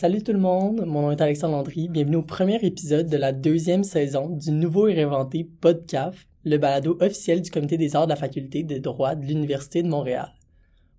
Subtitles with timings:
[0.00, 1.88] Salut tout le monde, mon nom est Alexandre Landry.
[1.88, 6.96] Bienvenue au premier épisode de la deuxième saison du nouveau et réinventé PodCAF, le balado
[7.00, 10.32] officiel du Comité des arts de la Faculté de droit de l'Université de Montréal.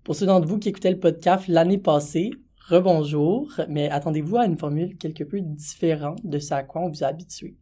[0.04, 2.32] Pour ceux d'entre vous qui écoutaient le PodCAF l'année passée,
[2.68, 7.02] rebonjour, mais attendez-vous à une formule quelque peu différente de ce à quoi on vous
[7.06, 7.56] a habitué.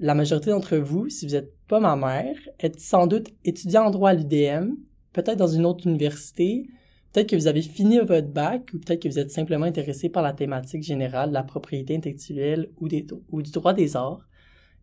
[0.00, 3.90] La majorité d'entre vous, si vous n'êtes pas ma mère, êtes sans doute étudiant en
[3.92, 4.72] droit à l'UDM,
[5.12, 6.66] peut-être dans une autre université,
[7.12, 10.22] peut-être que vous avez fini votre bac, ou peut-être que vous êtes simplement intéressé par
[10.22, 12.88] la thématique générale de la propriété intellectuelle ou,
[13.30, 14.26] ou du droit des arts.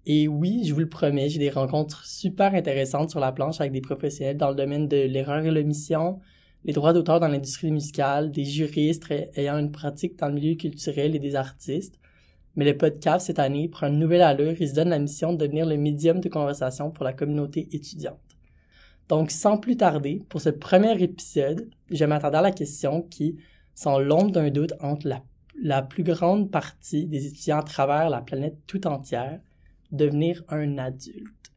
[0.05, 3.73] Et oui, je vous le promets, j'ai des rencontres super intéressantes sur la planche avec
[3.73, 6.19] des professionnels dans le domaine de l'erreur et l'omission,
[6.65, 9.05] les droits d'auteur dans l'industrie musicale, des juristes
[9.35, 11.99] ayant une pratique dans le milieu culturel et des artistes.
[12.55, 15.37] Mais le podcast cette année prend une nouvelle allure et se donne la mission de
[15.37, 18.28] devenir le médium de conversation pour la communauté étudiante.
[19.09, 23.37] Donc, sans plus tarder, pour ce premier épisode, je m'attendais à la question qui,
[23.73, 25.23] sans l'ombre d'un doute entre la,
[25.61, 29.41] la plus grande partie des étudiants à travers la planète tout entière,
[29.91, 31.51] devenir un adulte.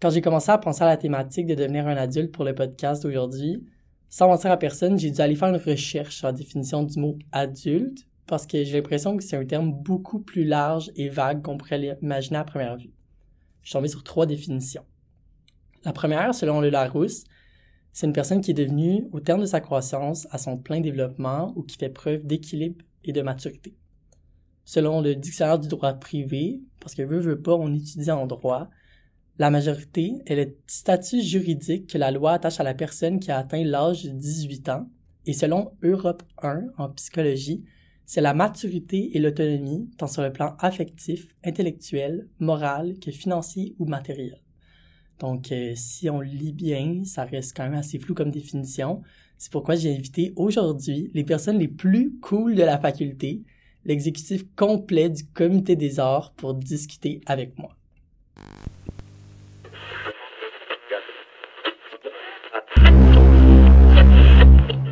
[0.00, 3.02] Quand j'ai commencé à penser à la thématique de devenir un adulte pour le podcast
[3.02, 3.64] d'aujourd'hui,
[4.10, 7.18] sans mentir à personne, j'ai dû aller faire une recherche sur la définition du mot
[7.32, 11.56] adulte parce que j'ai l'impression que c'est un terme beaucoup plus large et vague qu'on
[11.56, 12.92] pourrait l'imaginer à première vue.
[13.62, 14.84] Je suis tombé sur trois définitions.
[15.84, 17.24] La première, selon le Larousse,
[17.92, 21.52] c'est une personne qui est devenue, au terme de sa croissance, à son plein développement
[21.56, 23.74] ou qui fait preuve d'équilibre et de maturité.
[24.64, 28.68] Selon le dictionnaire du droit privé, parce que veut, veut pas, on étudie en droit,
[29.38, 33.38] la majorité est le statut juridique que la loi attache à la personne qui a
[33.38, 34.90] atteint l'âge de 18 ans.
[35.26, 37.64] Et selon Europe 1 en psychologie,
[38.04, 43.84] c'est la maturité et l'autonomie, tant sur le plan affectif, intellectuel, moral que financier ou
[43.84, 44.40] matériel.
[45.18, 49.02] Donc, euh, si on lit bien, ça reste quand même assez flou comme définition.
[49.36, 53.42] C'est pourquoi j'ai invité aujourd'hui les personnes les plus cool de la faculté,
[53.84, 57.74] l'exécutif complet du comité des arts pour discuter avec moi.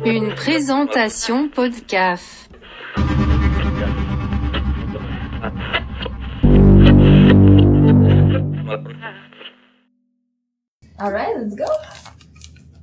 [0.05, 2.49] Une présentation podcast.
[10.99, 11.63] Alright, let's go!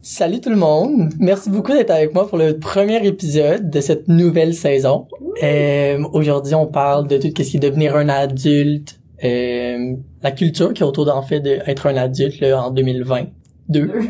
[0.00, 1.12] Salut tout le monde!
[1.19, 5.08] Merci beaucoup d'être avec moi pour le premier épisode de cette nouvelle saison.
[5.42, 10.72] Euh, Aujourd'hui, on parle de tout ce qui est devenir un adulte, euh, la culture
[10.72, 13.92] qui est autour d'en fait d'être un adulte là, en 2022.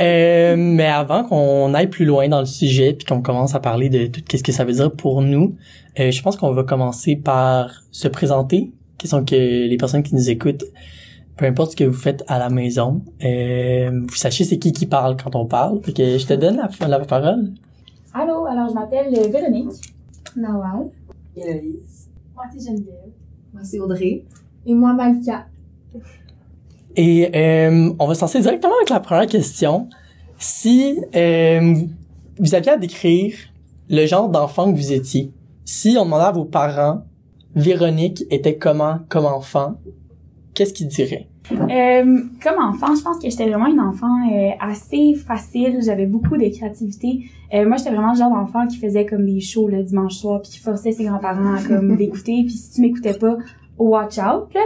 [0.00, 3.88] Euh, mais avant qu'on aille plus loin dans le sujet puis qu'on commence à parler
[3.88, 5.54] de tout ce que ça veut dire pour nous,
[6.00, 10.16] euh, je pense qu'on va commencer par se présenter, qui sont que les personnes qui
[10.16, 10.64] nous écoutent,
[11.42, 14.86] peu importe ce que vous faites à la maison, euh, vous sachez c'est qui qui
[14.86, 15.80] parle quand on parle.
[15.82, 17.50] Fait que je te donne la, la parole.
[18.14, 19.72] Allô, alors je m'appelle Véronique.
[20.36, 20.90] Nawal.
[21.36, 22.08] Héloïse.
[22.36, 23.10] Moi c'est Geneviève.
[23.52, 24.22] Moi c'est Audrey.
[24.66, 25.46] Et moi Malika.
[26.94, 29.88] Et euh, on va se lancer directement avec la première question.
[30.38, 31.74] Si euh,
[32.38, 33.34] vous aviez à décrire
[33.90, 35.32] le genre d'enfant que vous étiez,
[35.64, 37.02] si on demandait à vos parents,
[37.56, 39.74] Véronique était comment comme enfant,
[40.54, 41.26] qu'est-ce qu'ils diraient?
[41.50, 45.80] Euh, comme enfant, je pense que j'étais vraiment une enfant euh, assez facile.
[45.84, 47.24] J'avais beaucoup de créativité.
[47.52, 50.40] Euh, moi, j'étais vraiment le genre d'enfant qui faisait comme des shows le dimanche soir,
[50.40, 52.44] puis qui forçait ses grands-parents à comme d'écouter.
[52.46, 53.36] Puis si tu m'écoutais pas,
[53.78, 54.54] watch out.
[54.54, 54.60] Là.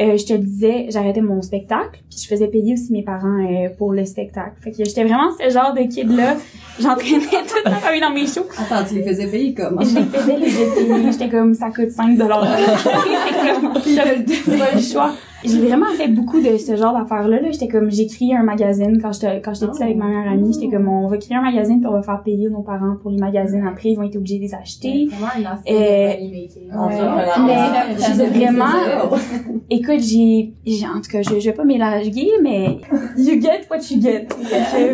[0.00, 3.68] Euh, je te disais, j'arrêtais mon spectacle, puis je faisais payer aussi mes parents euh,
[3.76, 4.56] pour le spectacle.
[4.62, 6.36] Fait que j'étais vraiment ce genre de kid-là.
[6.80, 8.46] J'entraînais toute ma famille dans mes shows.
[8.56, 9.82] Attends, tu les faisais payer comment?
[9.82, 10.46] Je les faisais les
[10.96, 11.12] payer.
[11.12, 12.46] J'étais comme, ça coûte 5 dollars.
[13.86, 15.12] J'avais pas le choix.
[15.44, 17.40] J'ai vraiment fait beaucoup de ce genre d'affaires-là.
[17.40, 17.50] Là.
[17.50, 20.52] J'étais comme, j'ai créé un magazine quand j'étais quand j'étais petite avec ma meilleure amie.
[20.52, 23.10] J'étais comme, on va créer un magazine puis on va faire payer nos parents pour
[23.10, 23.64] les magazines.
[23.66, 25.08] Après, ils vont être obligés de les acheter.
[25.10, 26.14] Vraiment un aspect Euh,
[27.46, 28.64] mais j'ai vraiment,
[29.70, 32.78] écoute, j'ai, j'ai, en tout cas, je, je vais pas m'élargir, mais
[33.16, 34.28] you get what you get.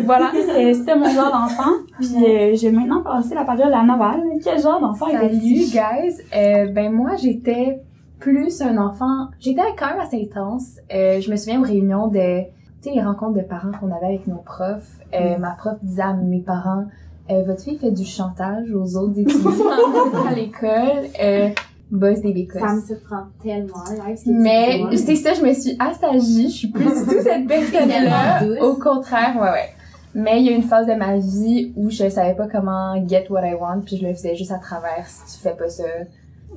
[0.03, 1.71] Voilà, c'était mon genre d'enfant.
[1.99, 4.21] Puis euh, je vais maintenant passer la parole à Naval.
[4.43, 5.71] Quel genre d'enfant Salut était-tu?
[5.71, 7.79] guys, euh, ben moi j'étais
[8.19, 10.77] plus un enfant, j'étais quand même assez intense.
[10.93, 12.41] Euh, je me souviens aux réunions de,
[12.81, 14.99] tu sais les rencontres de parents qu'on avait avec nos profs.
[15.13, 16.85] Euh, Ma prof disait à mes parents,
[17.31, 19.51] euh, votre fille fait du chantage aux autres étudiants
[20.27, 21.07] à l'école.
[21.21, 21.49] Euh,
[21.91, 22.61] boss des bécosses.
[22.61, 26.49] Ça me surprend tellement, là, ce Mais c'est ça, je me suis assagie.
[26.49, 28.43] Je suis plus du tout cette personne-là.
[28.61, 29.69] Au contraire, ouais, ouais.
[30.15, 33.27] Mais il y a une phase de ma vie où je savais pas comment get
[33.29, 35.05] what I want, puis je le faisais juste à travers.
[35.07, 35.83] Si tu fais pas ça,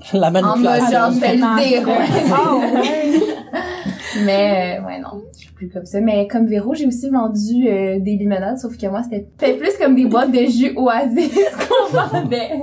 [0.13, 1.13] La en mode manipulation.
[1.15, 1.89] je vais le dire.
[1.89, 2.33] ouais.
[2.33, 3.13] Ah ouais.
[4.27, 6.01] Mais euh, ouais non, je suis plus comme ça.
[6.01, 9.95] Mais comme Véro, j'ai aussi vendu euh, des limonades, sauf que moi c'était plus comme
[9.97, 11.33] des boîtes de jus oasis
[11.69, 12.63] qu'on vendait.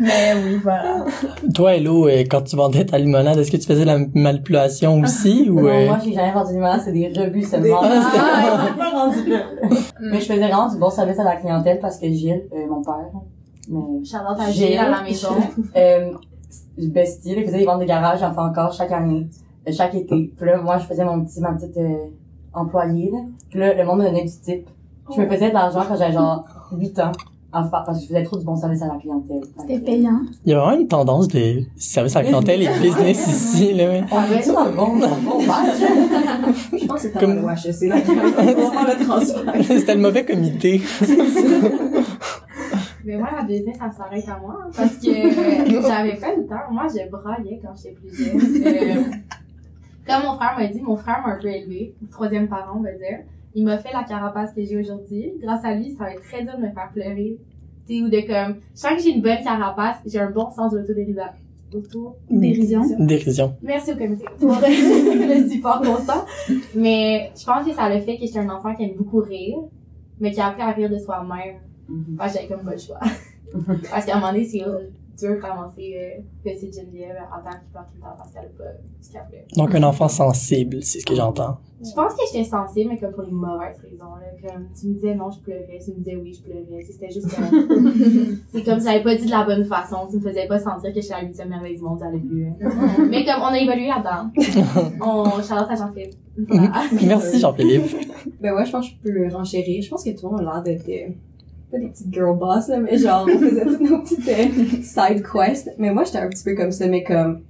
[0.00, 1.04] Mais oui, voilà.
[1.54, 5.48] Toi, Hello, euh, quand tu vendais ta limonade, est-ce que tu faisais la manipulation aussi
[5.50, 7.80] ou Non, euh, moi, j'ai jamais vendu du malade, c'est des revues seulement.
[7.82, 9.38] Ah, c'est- Ah, j'ai pas rendu là.
[10.00, 12.80] Mais je faisais vraiment du bon service à la clientèle parce que Gilles, euh, mon
[12.82, 12.94] père,
[13.68, 15.28] mais, Charlotte à Gilles, Gilles à la maison.
[15.76, 16.10] euh,
[16.86, 19.26] bestie, il faisait des ventes de garage, j'en fais encore chaque année,
[19.68, 20.32] euh, chaque été.
[20.36, 22.06] Puis là, moi, je faisais mon petit, ma petite, euh,
[22.54, 23.18] employée, là.
[23.50, 24.68] Puis là, le monde me donnait du type.
[25.14, 27.12] Je me faisais de l'argent quand j'avais genre 8 ans.
[27.50, 29.40] En fait, parce que je faisais trop du bon service à la clientèle.
[29.58, 30.20] C'était payant.
[30.44, 34.02] Il y a vraiment une tendance de service à la clientèle et business ici, là.
[34.12, 35.40] On est-tu dans le bon, dans le bon?
[35.40, 37.96] Je pense que c'est Comme- comme le HEC, là.
[38.06, 39.54] On va faire le transfert.
[39.66, 40.82] C'était le mauvais comité.
[43.08, 44.58] Mais moi, la business, ça s'arrête à moi.
[44.62, 46.70] hein, parce que euh, j'avais pas le temps.
[46.70, 48.36] Moi, je braillais quand j'étais plus jeune.
[48.66, 49.02] Euh,
[50.06, 51.94] comme mon frère m'a dit, mon frère m'a un peu élevé.
[52.10, 53.20] Troisième parent, on va dire.
[53.54, 55.32] Il m'a fait la carapace que j'ai aujourd'hui.
[55.42, 57.38] Grâce à lui, ça va être très dur de me faire pleurer.
[57.86, 60.50] Tu sais, ou de comme, je sens que j'ai une bonne carapace, j'ai un bon
[60.50, 61.22] sens de l'autodérision.
[61.74, 62.82] Auto Dérision.
[62.98, 63.56] Dérision.
[63.62, 66.26] Merci au comité pour le support constant.
[66.74, 69.56] Mais je pense que ça le fait que j'étais un enfant qui aime beaucoup rire,
[70.20, 71.56] mais qui a appris à rire de soi-même.
[71.88, 73.00] Moi, j'avais comme pas le choix.
[73.90, 74.58] parce qu'à un moment donné, c'est
[75.18, 78.44] dur de ramasser euh, petite Geneviève en tant qu'il pleure tout le temps parce qu'elle
[78.44, 78.64] a pas
[79.00, 79.46] ce qu'elle voulait.
[79.56, 81.58] Donc, un enfant sensible, c'est ce que j'entends.
[81.80, 84.16] Je pense que j'étais sensible, mais comme pour les mauvaises raisons.
[84.16, 84.26] Là.
[84.42, 85.78] Comme tu me disais non, je pleurais.
[85.84, 86.82] Tu me disais oui, je pleurais.
[86.82, 88.38] C'était juste comme...
[88.52, 90.06] c'est comme si j'avais pas dit de la bonne façon.
[90.10, 92.52] Tu me faisais pas sentir que j'étais la huitième merveille du monde à plus.
[93.08, 94.30] mais comme on a évolué là-dedans.
[95.00, 95.42] On...
[95.42, 96.14] Charlotte à Jean-Philippe.
[96.48, 96.84] Voilà.
[97.04, 97.96] Merci, Jean-Philippe.
[98.40, 99.82] Ben ouais, je pense que je peux renchérir.
[99.82, 101.12] Je pense que tout le monde a l'air d'être, euh,
[101.70, 105.22] pas des petites girl boss, là, mais genre, on faisait toutes nos petites euh, side
[105.22, 105.74] quests.
[105.78, 107.42] Mais moi, j'étais un petit peu comme ça, mais comme,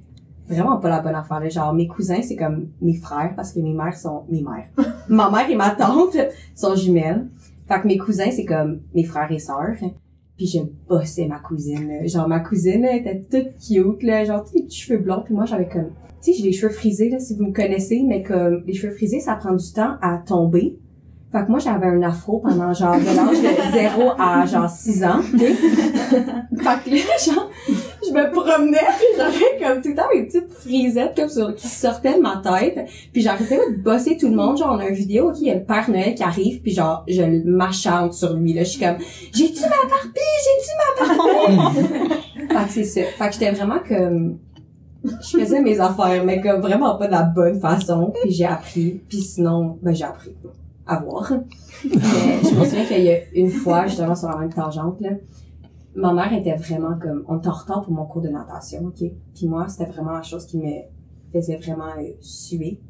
[0.48, 1.48] vraiment pas la bonne affaire, là.
[1.48, 4.68] Genre, mes cousins, c'est comme mes frères, parce que mes mères sont, mes mères.
[5.08, 6.16] ma mère et ma tante
[6.54, 7.28] sont jumelles.
[7.68, 9.76] Fait que mes cousins, c'est comme mes frères et sœurs.
[10.36, 11.88] Puis je bossais ma cousine.
[11.88, 12.06] là.
[12.06, 14.24] Genre, ma cousine, là, était toute cute, là.
[14.24, 15.22] Genre, tous les petits cheveux blonds.
[15.24, 15.90] Puis moi, j'avais comme,
[16.22, 18.92] tu sais, j'ai les cheveux frisés, là, si vous me connaissez, mais comme, les cheveux
[18.92, 20.78] frisés, ça prend du temps à tomber.
[21.30, 25.04] Fait que moi, j'avais un afro pendant genre de l'âge de 0 à genre 6
[25.04, 25.20] ans.
[25.30, 30.50] fait que là, genre, je me promenais puis j'avais comme tout le temps mes petites
[30.50, 32.88] frisettes comme sur, qui sortaient de ma tête.
[33.12, 34.56] Puis j'arrêtais de bosser tout le monde.
[34.56, 36.72] Genre, on a une vidéo, ok, il y a le Père Noël qui arrive puis
[36.72, 38.54] genre, je m'achante sur lui.
[38.54, 38.96] Là, je suis comme,
[39.34, 40.20] j'ai-tu ma Barbie?
[40.46, 42.14] J'ai-tu ma Barbie?
[42.48, 43.00] fait que c'est ça.
[43.19, 44.38] Fait que j'étais vraiment comme,
[45.04, 48.14] je faisais mes affaires, mais comme vraiment pas de la bonne façon.
[48.22, 49.02] Puis j'ai appris.
[49.10, 50.34] Puis sinon, ben j'ai appris
[50.88, 51.31] à voir.
[51.85, 51.90] Mais
[52.43, 55.11] je me souviens qu'il y a une fois, justement sur la même tangente, là,
[55.94, 59.08] ma mère était vraiment comme, on était en retard pour mon cours de natation, ok?
[59.35, 60.70] Puis moi, c'était vraiment la chose qui me
[61.32, 62.81] faisait vraiment euh, suer,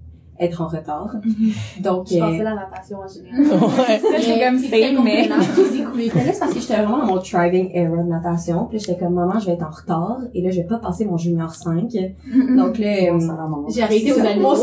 [0.40, 1.16] être en retard.
[1.82, 3.60] Donc, Je pensais euh, à la natation en général.
[3.60, 4.00] Ouais.
[4.20, 5.36] J'étais comme fake, mais- là,
[6.32, 8.66] c'est parce que j'étais vraiment dans mon thriving era de natation.
[8.66, 10.18] Puis là, j'étais comme, maman, je vais être en retard.
[10.34, 11.90] Et là, je vais pas passer mon junior 5.
[12.56, 13.18] Donc là, euh,
[13.68, 14.54] J'ai arrêté aux C'est animaux.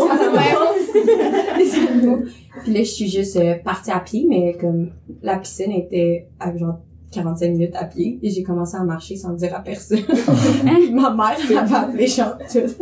[2.63, 4.89] Puis là, je suis juste euh, partie à pied, mais comme
[5.21, 6.79] la piscine était à genre
[7.11, 9.99] 45 minutes à pied, et j'ai commencé à marcher sans dire à personne.
[10.93, 12.77] Ma mère m'avait appelé genre toute,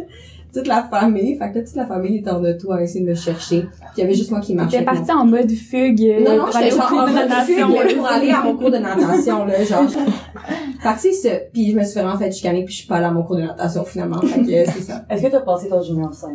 [0.53, 1.37] toute la famille.
[1.37, 3.61] Fait que là, toute la famille était en auto à essayer de me chercher.
[3.61, 4.79] Puis il y avait juste moi qui marchais.
[4.79, 6.01] J'étais partie en mode fugue.
[6.01, 8.71] euh, non, non, j'étais genre en de mode natation, fugue, pour aller à mon cours
[8.71, 9.89] de natation, là, genre.
[9.89, 11.29] fait que c'est ça.
[11.51, 13.35] Puis je me suis vraiment fait chicaner, puis je suis pas allée à mon cours
[13.35, 14.21] de natation, finalement.
[14.21, 15.05] Fait que euh, c'est ça.
[15.09, 16.31] Est-ce que t'as passé ton junior 5?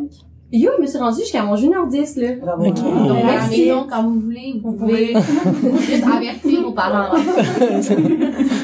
[0.51, 2.27] Yo, je me suis rendue jusqu'à mon junior 10, là.
[2.41, 2.65] Bravo.
[2.65, 5.13] Donc, à la maison, quand vous voulez, vous pouvez
[5.81, 7.15] juste avertir vos parents.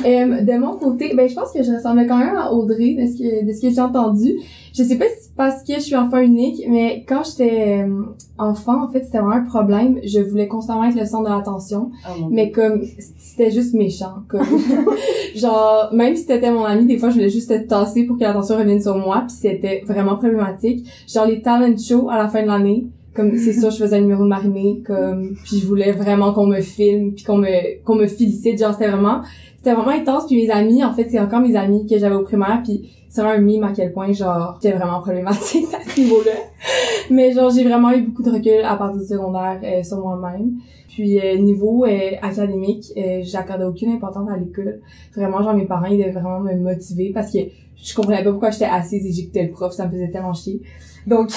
[0.06, 3.08] Euh, de mon côté, ben je pense que je ressemblais quand même à Audrey de
[3.08, 4.36] ce que de ce que j'ai entendu.
[4.72, 8.04] Je sais pas si c'est parce que je suis enfant unique, mais quand j'étais euh,
[8.38, 10.00] enfant, en fait, c'était vraiment un problème.
[10.04, 12.82] Je voulais constamment être le centre de l'attention, Oh mon mais comme
[13.18, 14.46] c'était juste méchant, comme
[15.36, 18.24] genre même si t'étais mon ami, des fois je voulais juste te tasser pour que
[18.24, 20.86] l'attention revienne sur moi, puis c'était vraiment problématique.
[21.08, 24.02] Genre les talent shows à la fin de l'année, comme c'est sûr je faisais un
[24.02, 27.96] numéro de marinée, comme puis je voulais vraiment qu'on me filme, puis qu'on me qu'on
[27.96, 29.22] me félicite, genre c'était vraiment
[29.66, 32.22] c'était vraiment intense puis mes amis en fait c'est encore mes amis que j'avais au
[32.22, 36.34] primaire puis c'est un mime à quel point genre j'étais vraiment problématique à ce niveau-là.
[37.10, 40.58] Mais genre j'ai vraiment eu beaucoup de recul à partir du secondaire euh, sur moi-même.
[40.88, 44.82] Puis euh, niveau euh, académique euh, j'accordais aucune importance à l'école.
[45.16, 47.40] Vraiment genre mes parents ils devaient vraiment me motiver parce que
[47.76, 50.62] je comprenais pas pourquoi j'étais assise et j'écoutais le prof ça me faisait tellement chier
[51.08, 51.30] donc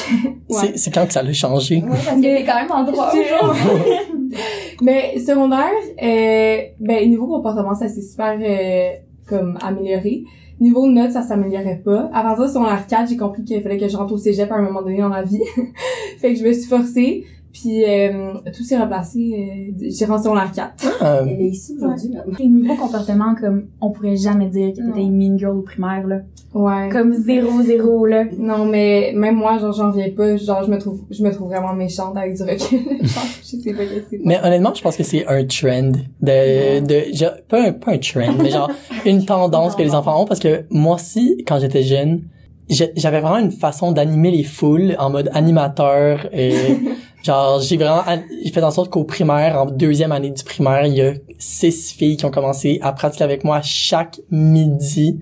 [0.49, 1.83] ouais C'est quand que ça l'a changé?
[1.83, 3.93] Ouais, parce que quand même en droit aujourd'hui.
[4.83, 5.73] Mais secondaire,
[6.03, 8.91] euh, ben niveau comportement, ça s'est super euh,
[9.27, 10.25] comme amélioré.
[10.61, 12.11] Niveau notes, ça s'améliorait pas.
[12.13, 14.57] À partir de son 4, j'ai compris qu'il fallait que je rentre au cégep à
[14.57, 15.43] un moment donné dans ma vie.
[16.19, 17.25] fait que je me suis forcée.
[17.61, 19.73] Puis euh, tout s'est replacé.
[19.79, 21.03] Euh, j'ai rentré au 4.
[21.03, 22.35] Euh, Elle est ici aujourd'hui, maintenant.
[22.39, 26.07] Et niveau comportement, comme, on pourrait jamais dire que t'étais une mean girl au primaire,
[26.07, 26.21] là.
[26.55, 26.89] Ouais.
[26.91, 28.25] Comme zéro, zéro, là.
[28.39, 30.37] Non, mais même moi, genre, j'en viens pas.
[30.37, 32.79] Genre, je me trouve, je me trouve vraiment méchante avec du recul.
[33.03, 34.21] genre, je sais pas que c'est.
[34.25, 37.99] mais honnêtement, je pense que c'est un trend de, de, genre, pas un, pas un
[37.99, 38.71] trend, mais genre,
[39.05, 42.23] une tendance que les enfants ont parce que moi aussi, quand j'étais jeune,
[42.69, 46.53] j'avais vraiment une façon d'animer les foules en mode animateur et
[47.29, 48.03] genre j'ai vraiment
[48.43, 51.93] j'ai fait en sorte qu'au primaire en deuxième année du primaire il y a six
[51.93, 55.21] filles qui ont commencé à pratiquer avec moi chaque midi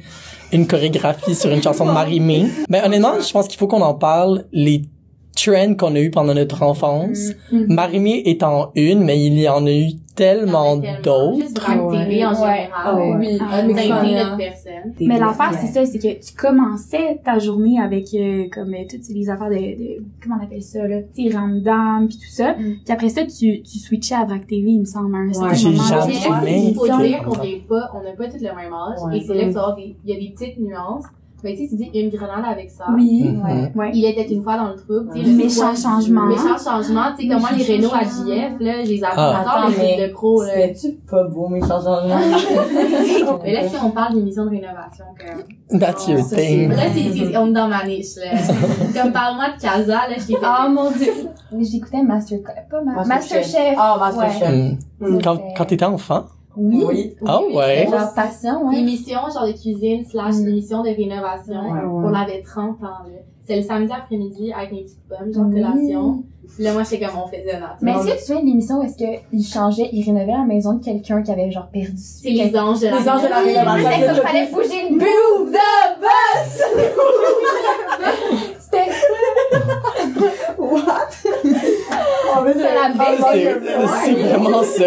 [0.52, 2.46] une chorégraphie sur une chanson de Marie-Mé.
[2.68, 4.82] Mais honnêtement, je pense qu'il faut qu'on en parle les
[5.34, 7.18] trends qu'on a eu pendant notre enfance.
[7.52, 7.66] Mhm.
[7.68, 11.70] Marie-Mé étant une, mais il y en a eu tellement d'autres.
[11.70, 11.98] En Ouais.
[11.98, 12.68] général.
[12.74, 13.14] Ah ouais.
[13.18, 13.66] Oui, Ah, hein.
[15.00, 19.08] Mais l'affaire, c'est ça, c'est que tu commençais ta journée avec, euh, comme, euh, toutes
[19.10, 22.52] les affaires de, de comment on appelle ça, là, tu Ramdam, pis tout ça.
[22.54, 22.76] Mm.
[22.84, 25.74] Puis après ça, tu, tu switchais à Vrac TV, il me semble, un certain J'ai
[25.76, 29.18] jamais il faut dire qu'on vient pas, on n'a pas tous le même âge, Ouais.
[29.18, 31.04] et c'est là que tu vas avoir des, il y a des petites nuances.
[31.44, 32.86] Mais tu sais, tu dis une grenade avec ça.
[32.94, 33.70] Oui, Mhm.
[33.78, 33.90] ouais.
[33.94, 35.24] Il était une fois dans le troupe, tu sais.
[35.26, 35.30] Ouais.
[35.32, 36.26] le- Méchant ouais, changement.
[36.26, 39.66] Méchant changement, tu sais, comment les Renault à JF, là, je les apprends Ah.
[39.68, 40.48] les mais trucs de pro, là.
[40.54, 42.00] C'était-tu pas beau, mes changements?
[43.44, 46.70] Mais là, si on parle d'émissions de rénovation, comme, That's your ça, thing.
[46.70, 48.30] là, c'est, c'est, on est dans ma niche, là.
[49.02, 50.36] comme, parle-moi de Casa, là, je t'ai.
[50.40, 51.12] Oh mon dieu.
[51.60, 52.38] J'écoutais Master,
[52.70, 53.76] pas Ma- Masterchef.
[53.78, 54.72] Ah, Masterchef.
[55.00, 55.18] Mm.
[55.22, 56.24] Quand, quand t'étais enfant?
[56.56, 56.84] Oui.
[56.86, 57.16] Oui.
[57.26, 57.84] Ah ouais.
[57.86, 58.78] C'était genre passion, ouais.
[58.78, 60.48] émission genre de cuisine slash Mm.
[60.48, 61.54] émission de rénovation.
[61.54, 63.18] Ouais, On avait 30 ans, là.
[63.46, 65.54] C'est le samedi après-midi avec mes petites pommes, genre Oui.
[65.62, 66.24] collation.
[66.54, 67.76] Puis là, moi, j'étais comme, on faisait notre.
[67.82, 70.74] Mais est-ce que tu souviens de l'émission où est-ce qu'il changeait, il rénovait la maison
[70.74, 73.38] de quelqu'un qui avait genre perdu C'est les anges de la Les anges de la
[73.38, 73.90] rénovation.
[73.92, 76.62] C'était comme fallait bouger le bouffe de boss!
[78.58, 78.90] C'était
[82.44, 83.24] mais ça la bête.
[83.32, 84.84] C'est c'est vraiment ça.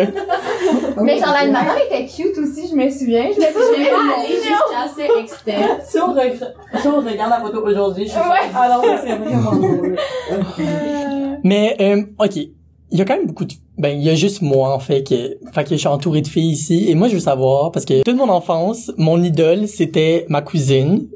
[1.01, 3.29] Mais genre l'animateur était cute aussi, je me souviens.
[3.33, 5.81] Je l'ai Je vais pas aller jusqu'à ce extent.
[5.85, 6.15] Si on,
[6.79, 8.51] si on regarde la photo aujourd'hui, je suis Ouais.
[8.53, 9.97] Ça serait vraiment drôle.
[11.43, 12.35] Mais, euh, OK.
[12.91, 13.53] Il y a quand même beaucoup de...
[13.77, 15.37] Ben, il y a juste moi, en fait, que...
[15.53, 16.89] Fait que je suis entouré de filles ici.
[16.89, 21.07] Et moi, je veux savoir, parce que toute mon enfance, mon idole, c'était ma cousine,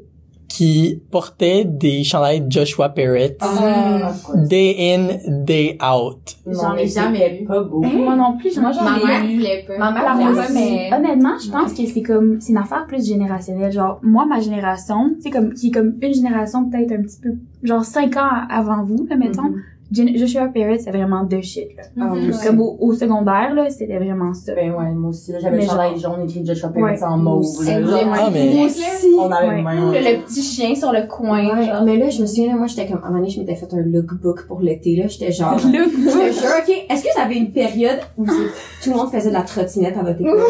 [0.48, 3.36] qui portait des chandails de Joshua Parrott.
[3.40, 6.36] Ah, Day in, day out.
[6.46, 7.80] J'en ai mais jamais pas beau.
[7.82, 9.34] Moi non plus, j'en Moi, j'en Ma ai mère eu.
[9.36, 9.78] voulait pas.
[9.78, 10.90] Ma mère La voulait moi pas, mais.
[10.94, 13.72] Honnêtement, je pense que c'est comme, c'est une affaire plus générationnelle.
[13.72, 17.20] Genre, moi, ma génération, tu sais, comme, qui est comme une génération peut-être un petit
[17.20, 17.30] peu,
[17.62, 19.42] genre 5 ans avant vous, là, mettons.
[19.44, 21.82] Gen- Joshua Parrott, c'est vraiment de shit, là.
[22.00, 22.28] Ah, Mhm.
[22.28, 24.54] moi Comme au, au secondaire, là, c'était vraiment ça.
[24.54, 25.30] Ben ouais, moi aussi.
[25.32, 27.04] là, J'avais le chandail jaune écrit Joshua Parrott Ouais.
[27.04, 27.44] en mauve.
[27.64, 27.78] là.
[27.80, 28.12] Exactement.
[28.16, 28.82] Ah, mais- Moi aussi.
[29.18, 29.56] On avait Ouais.
[29.58, 29.92] le même.
[29.92, 31.56] Le, le petit chien sur le coin.
[31.56, 31.84] Ouais, genre.
[31.84, 33.54] mais là, je me souviens, là, moi, j'étais comme, à un moment donné, je m'étais
[33.54, 35.06] fait un lookbook pour l'été, là.
[35.06, 36.86] J'étais genre, je te jure, ok.
[36.90, 40.02] Est-ce que vous avez une période où tout le monde faisait de la trottinette à
[40.02, 40.40] votre école?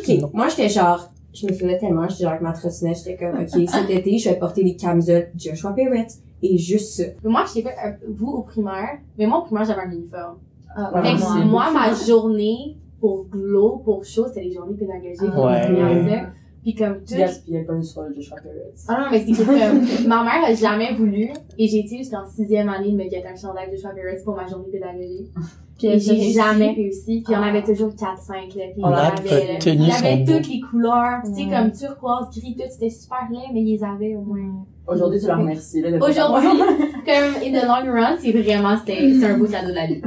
[0.00, 0.30] Ok.
[0.34, 3.68] Moi, j'étais genre, je me souvenais tellement, j'étais genre avec ma trottinette, j'étais comme, ok,
[3.68, 6.08] cet été, je vais porter des camisoles Joshua Parrott.
[6.46, 7.04] Et juste ça.
[7.22, 9.90] Mais moi, je sais pas, euh, vous au primaire, mais moi au primaire, j'avais un
[9.90, 10.36] uniforme.
[10.76, 11.44] Ah, Ouais, Fait que moi.
[11.44, 15.22] moi, ma journée pour glow, pour show, c'était les journées pédagogiques.
[15.22, 16.22] Ouais.
[16.64, 16.72] Puis.
[16.72, 17.04] Puis comme tout.
[17.12, 18.74] Tu gaspillais pas le soir de Joshua Parrott.
[18.88, 21.28] Ah non, mais c'est que comme, ma mère a jamais voulu,
[21.58, 24.34] et j'ai été jusqu'en sixième année de me guetter un chandail de Joshua Parrott pour
[24.36, 25.30] ma journée pédagogique.
[25.76, 27.22] Puis j'ai jamais réussi.
[27.26, 27.48] Puis on Ah.
[27.48, 28.64] avait toujours 4-5, là.
[28.72, 32.30] Puis On on a avait, il y avait toutes les couleurs, tu sais, comme turquoise,
[32.30, 34.64] gris, tout, c'était super laid, mais ils les avaient au moins.
[34.86, 35.90] Aujourd'hui, tu la remercies, là.
[35.90, 36.48] de- Aujourd'hui,
[37.06, 40.00] comme in the long run, c'est vraiment, c'est un beau cadeau de la vie.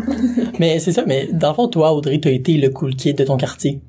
[0.58, 3.26] Mais c'est ça, mais dans le fond, toi, Audrey, t'as été le cool kid de
[3.26, 3.82] ton quartier.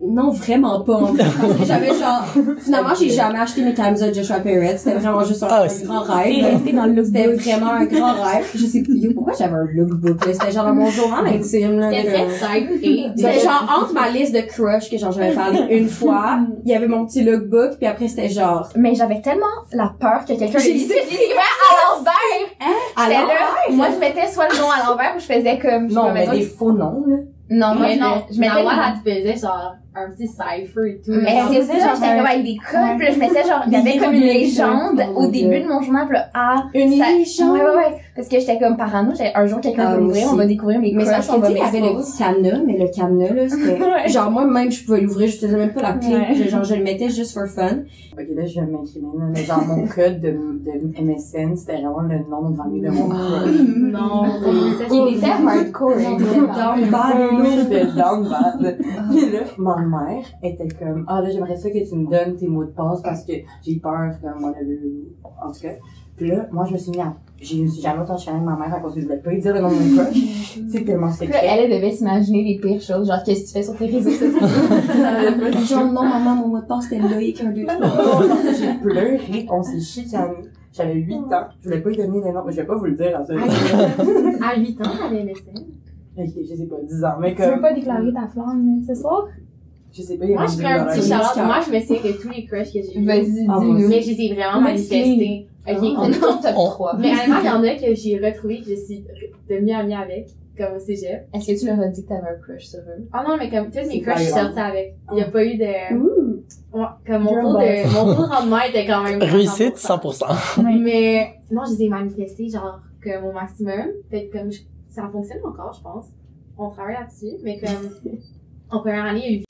[0.00, 1.24] Non, vraiment pas, en fait.
[1.40, 2.22] Parce que j'avais genre,
[2.58, 4.76] finalement, j'ai jamais acheté mes camisoles Joshua Parrott.
[4.78, 6.44] C'était vraiment juste un, Ah, grand rêve.
[6.44, 8.46] resté dans le C'était vraiment un grand rêve.
[8.54, 10.32] Je sais plus, yo, pourquoi j'avais un lookbook, là?
[10.34, 11.90] C'était genre dans mon journal intime, là.
[11.90, 12.26] C'était.
[13.16, 16.74] C'était genre entre ma liste de crush que genre j'avais parlé une fois, il y
[16.74, 20.58] avait mon petit lookbook, puis après c'était genre Mais j'avais tellement la peur que quelqu'un
[20.58, 22.12] J'ai dit- à l'envers.
[22.96, 23.56] à J'étais l'envers?
[23.72, 25.88] moi je mettais soit le nom à l'envers ou je faisais comme.
[25.88, 27.16] je Non, mais des faux noms, là.
[27.48, 30.90] Non, moi Mais je, non, je moi, les- elle te faisait genre un petit cipher
[30.90, 31.12] et tout.
[31.12, 33.72] Mais c'est ça, genre, j'étais comme avec des codes, puis là, je mettais genre, il
[33.72, 36.64] y avait comme une légende Oh au mon début de mon journal, puis là, ah,
[36.74, 37.52] Une ça- légende?
[37.52, 37.96] Ouais, ouais, ouais.
[38.14, 40.80] Parce que j'étais comme parano, j'avais un jour quelqu'un Ah, va l'ouvrir, on va découvrir
[40.80, 42.12] mes Mais ça, crushs, on va il y avait le m'exposer.
[42.12, 44.08] petit cadenas, mais le cadenas, là, c'était, Ouais.
[44.08, 46.14] genre, moi, même, je pouvais l'ouvrir, je faisais même pas la clé.
[46.16, 46.48] Ouais.
[46.48, 47.78] Genre, je le mettais juste for fun.
[48.18, 52.00] Ok, là, je vais m'incriminer, là, mais genre, mon code de, de MSN, c'était vraiment
[52.02, 53.50] le nom de famille de mon crush.
[54.06, 54.24] Non,
[54.90, 57.16] Il était hardcore, hein, il était Down bad
[57.58, 58.78] j'étais down bad.
[59.10, 62.46] Puis là, ma mère était comme, ah là, j'aimerais ça que tu me donnes tes
[62.46, 63.32] mots de passe parce que
[63.64, 64.80] j'ai peur, comme, on avait
[65.42, 65.74] en tout cas.
[66.16, 68.48] Puis là, moi, je me suis mis à, je me suis jamais autant chialée avec
[68.48, 70.58] ma mère à cause que je voulais pas lui dire le nom de mon crush.
[70.70, 71.40] C'est tellement secret.
[71.42, 74.10] elle, elle devait s'imaginer les pires choses, genre qu'est-ce que tu fais sur tes réseaux
[74.10, 74.46] sociaux?
[75.66, 78.22] Genre, non, maman, mon mot de passe, c'était Loïc, un, deux, trois.
[78.58, 80.36] J'ai pleuré, on s'est chicané.
[80.76, 83.18] J'avais 8 ans, je voulais pas lui donner mais je vais pas vous le dire
[83.18, 83.32] à ça.
[83.34, 85.58] À 8 ans, t'avais MSN.
[86.18, 88.94] Ok, je sais pas, 10 ans, mais Tu veux comme, pas déclarer ta flamme ce
[88.94, 89.26] soir?
[89.92, 91.80] je sais pas, il y a Moi, je ferais un petit shout Moi, je me
[91.80, 93.02] sais que tous les crushs que j'ai.
[93.02, 93.88] Vas-y, Ah, dis-nous.
[93.88, 95.46] Mais je les ai vraiment manifestés.
[95.68, 96.96] Ok, On est en top On- 3.
[96.98, 99.04] Mais honnêtement, il y en a que j'ai retrouvé, que je suis
[99.48, 101.26] devenue amie avec, comme au cégep.
[101.34, 103.06] Est-ce que tu leur as dit que t'avais un crush sur eux?
[103.12, 104.96] Ah non, mais comme tous mes crushs, je sortie avec.
[105.12, 105.64] Il y a pas eu de...
[106.78, 109.22] Ouais, comme mon taux de, mon taux de rendement était quand même...
[109.22, 110.18] Réussite 100%.
[110.58, 110.78] 100%.
[110.82, 113.86] Mais non, je les ai manifestés, genre, comme au maximum.
[114.10, 116.06] Fait que comme, je- ça fonctionne encore, je pense.
[116.58, 117.90] On travaille là-dessus, mais comme,
[118.70, 119.44] en première année, il y a eu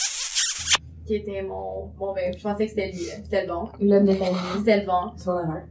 [1.07, 3.15] qui était mon, mon ben, je pensais que c'était lui, là.
[3.25, 3.69] C'était le bon.
[3.81, 4.37] L'homme de ta vie.
[4.59, 5.13] C'était le bon.
[5.27, 5.63] La main.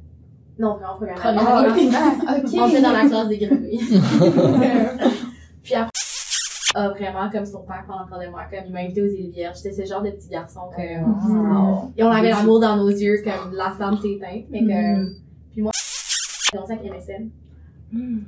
[0.58, 1.90] Non, vraiment, première Première année.
[1.96, 2.44] année.
[2.44, 2.50] Ok.
[2.62, 3.80] On était dans la classe des grenouilles.
[5.64, 5.90] Puis après,
[6.76, 9.58] vraiment comme son père pendant de moi, comme il m'a invité aux îles Vierges.
[9.64, 10.82] J'étais ce genre de petit garçon que,
[11.98, 15.14] et on avait l'amour dans nos yeux, comme la flamme s'est éteinte, mais que,
[15.52, 17.30] puis moi, j'ai commencé avec MSN.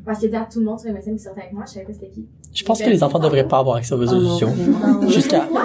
[0.05, 1.85] Parce que dit à tout le monde sur MSN qui sortait avec moi, je savais
[1.85, 2.25] pas c'était qui.
[2.53, 4.47] Je pense que les enfants devraient pas avoir accès aux réseaux sociaux.
[5.07, 5.45] Jusqu'à.
[5.49, 5.57] Wow!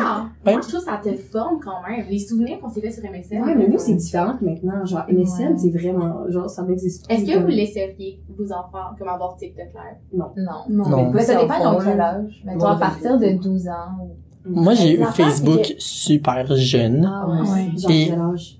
[0.45, 0.53] Ouais.
[0.53, 2.05] Moi, je trouve que ça te forme quand même.
[2.11, 3.43] Les souvenirs qu'on s'est fait sur MSN.
[3.45, 4.85] Ouais, mais nous, c'est différent que maintenant.
[4.85, 5.55] Genre, MSN, Ouais.
[5.57, 7.15] c'est vraiment, genre, ça n'existe plus.
[7.15, 10.19] Est-ce que vous laisseriez vos enfants comme avoir TikTok live?
[10.37, 10.65] Non.
[10.69, 11.11] Non.
[11.13, 12.43] Mais ça dépend dans quel âge.
[12.45, 14.09] Mais toi, à partir de 12 ans.
[14.45, 17.05] Moi, j'ai eu Facebook super jeune.
[17.09, 17.71] Ah Ouais.
[17.89, 18.59] Et- quel âge?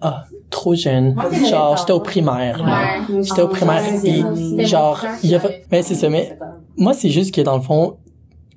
[0.52, 1.14] Trop jeune.
[1.14, 2.62] Moi, Genre, j'étais au primaire.
[2.64, 3.23] Ouais.
[3.25, 5.40] J'étais au primaire et genre, il y a
[5.73, 6.38] mais c'est ça, mais
[6.76, 7.97] moi, c'est juste que dans le fond,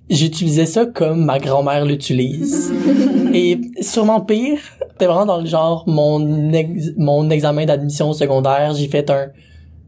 [0.09, 2.71] j'utilisais ça comme ma grand-mère l'utilise.
[3.33, 4.59] et sûrement pire,
[4.91, 9.27] c'était vraiment dans le genre, mon ex- mon examen d'admission au secondaire, j'ai fait un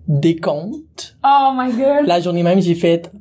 [0.08, 1.18] décompte.
[1.24, 2.08] Oh my god!
[2.08, 3.12] La journée même, j'ai fait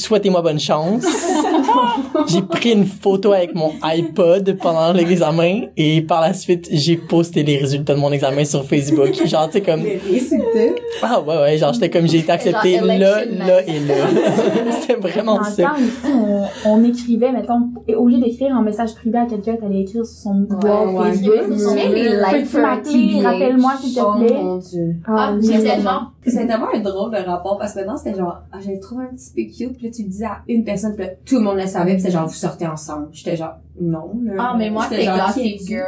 [0.00, 1.04] souhaitez-moi bonne chance.
[2.26, 7.42] j'ai pris une photo avec mon iPod pendant l'examen et par la suite, j'ai posté
[7.42, 9.14] les résultats de mon examen sur Facebook.
[9.26, 9.82] Genre, tu sais, comme,
[11.02, 13.94] ah ouais, ouais, genre, j'étais comme, j'ai été accepté Genre, là, là et là.
[14.80, 15.62] C'était vraiment Dans le ça.
[15.62, 16.12] temps aussi,
[16.64, 20.04] on, on écrivait, mettons, et au lieu d'écrire un message privé à quelqu'un, t'allais écrire
[20.04, 21.12] sur son wall ouais.
[21.12, 21.34] Facebook.
[21.48, 23.22] Peux-tu m'appeler?
[23.22, 24.36] Rappelle-moi, s'il te plaît.
[24.38, 24.96] Oh mon dieu.
[25.06, 25.64] Ah, j'ai vraiment.
[25.74, 29.04] tellement C'était tellement un drôle de rapport parce que maintenant c'était genre, ah, j'avais trouvé
[29.04, 31.36] un petit peu cute, puis là tu le disais à une personne, puis là, tout
[31.36, 33.08] le monde le savait, puis c'était genre, vous sortez ensemble.
[33.12, 34.12] J'étais genre, non.
[34.24, 35.60] Là, Ah, mais moi, genre, Gossip?
[35.66, 35.84] Girl.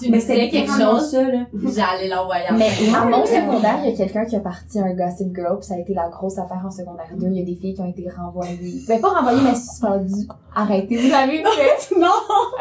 [0.00, 1.46] Tu Mais disais c'était quelque chose, ça, là.
[1.52, 4.94] j'allais l'envoyer à Mais à mon secondaire, il y a quelqu'un qui a parti un
[4.94, 7.26] Gossip Girl, puis ça a été la grosse affaire en secondaire 2.
[7.28, 8.82] Il y a des filles qui ont été renvoyées.
[8.86, 10.28] Ben, pas renvoyées, mais suspendues.
[10.54, 10.96] Arrêtez.
[10.96, 11.98] Vous avez fait?
[11.98, 12.06] Non!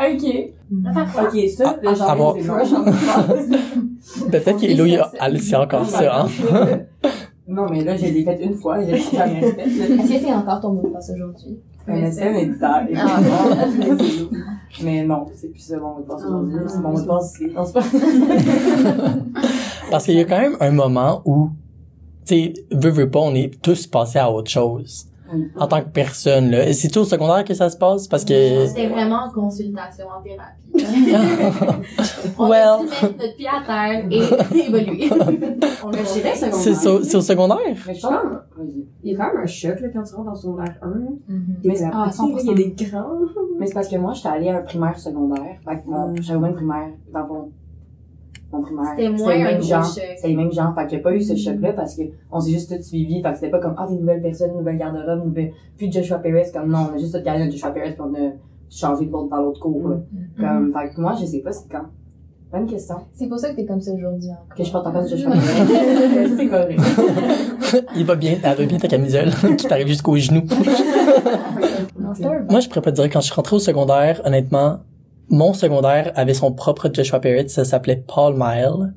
[0.02, 0.52] Ok.
[1.24, 4.30] Ok, ça, le genre, c'est.
[4.32, 6.28] Peut-être qu'Elo, il a- elle sait encore ça, hein.
[7.48, 9.62] Non, mais là, je l'ai fait une fois, je l'ai jamais fait.
[9.62, 11.60] Est-ce que c'est encore ton mot de passe aujourd'hui?
[11.88, 12.82] MSN est tard.
[12.98, 13.22] Ah.
[14.84, 16.58] Mais non, c'est plus ça mon mot de passe aujourd'hui.
[16.60, 16.64] Ah.
[16.68, 17.54] C'est mon mot de passe ici.
[19.92, 21.52] Parce qu'il y a quand même un moment où,
[22.26, 25.08] tu sais, veux, veux pas, on est tous passés à autre chose.
[25.60, 26.72] En tant que personne, là.
[26.74, 28.08] C'est tout au secondaire que ça se passe?
[28.08, 30.54] Parce que, C'était vraiment en consultation en thérapie.
[32.38, 32.62] On Well.
[32.62, 35.10] a dû mettre notre pied à terre et évoluer.
[35.84, 37.58] On a dirais fait c'est au, c'est au secondaire?
[37.88, 38.14] Mais je pense.
[39.04, 40.96] Il y a quand même un choc, là, quand tu rentres dans secondaire 1, là.
[41.28, 41.56] Mhm.
[41.64, 42.12] Mais c'est Ah, là,
[42.42, 43.08] il y a des grands.
[43.60, 45.56] Mais c'est parce que moi, j'étais allée à un primaire secondaire.
[45.66, 47.52] Fait que mon, j'avais primaire, dans mon,
[48.62, 48.86] primaire.
[48.96, 49.84] C'était moins les un mêmes gros gens.
[49.84, 50.04] choc.
[50.16, 50.74] C'était les mêmes gens.
[50.74, 53.22] Fait qu'il n'y a pas eu ce choc-là parce que on s'est juste tous suivis.
[53.22, 56.52] Fait que c'était pas comme, ah, des nouvelles personnes, nouvelle garde-robe, nouvelle, puis Joshua Perez.
[56.54, 58.32] Comme, non, on a juste tout gardé Joshua Perez puis on a
[58.70, 59.96] changé de l'autre dans l'autre cours, là.
[60.40, 61.86] Comme, fait que moi, je sais pas c'est quand.
[62.52, 62.96] Bonne question.
[63.14, 64.56] C'est pour ça que t'es comme ça aujourd'hui encore.
[64.56, 65.32] Que je porte encore du Joshua
[65.68, 66.30] Perez.
[66.38, 66.80] c'est correct.
[67.98, 70.44] Il va bien, elle va bien ta camisole, qui t'arrive jusqu'aux genoux.
[72.00, 74.22] Non, c'était un Moi, je pourrais pas te dire, quand je suis rentré au secondaire,
[74.24, 74.80] honnêtement,
[75.30, 78.94] mon secondaire avait son propre Joshua Perrett, ça s'appait Paul Mile.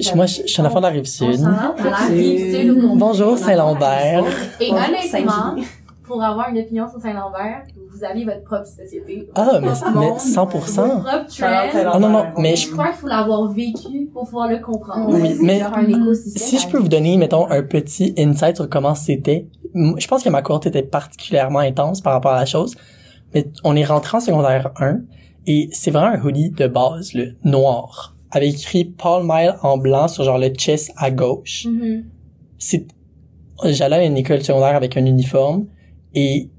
[0.00, 1.40] Je- Moi, je je suis un enfant de la rive sud.
[1.40, 1.42] On
[1.82, 4.24] s'en la rive sud où on- Bonjour Saint-Lambert.
[4.60, 5.56] Et honnêtement,
[6.06, 9.28] pour avoir une opinion sur Saint-Lambert, vous avez votre propre société.
[9.36, 10.82] Ah, mais, mais monde, 100%.
[10.86, 11.90] Votre propre trend.
[11.92, 15.08] Ah non, non, mais Je je, crois qu'il faut l'avoir vécu pour pouvoir le comprendre.
[15.10, 15.60] Oui, mais
[16.36, 20.28] si je peux vous donner, mettons, un petit insight sur comment c'était, je pense que
[20.30, 22.74] ma cohorte était particulièrement intense par rapport à la chose,
[23.34, 25.00] mais on est rentré en secondaire 1
[25.46, 30.08] et c'est vraiment un hoodie de base, le noir, avec écrit Paul Mile en blanc
[30.08, 31.66] sur genre le chest à gauche.
[31.66, 32.04] Mhm.
[32.58, 32.86] c'est
[33.64, 35.66] j'allais à une école secondaire avec un uniforme
[36.14, 36.50] et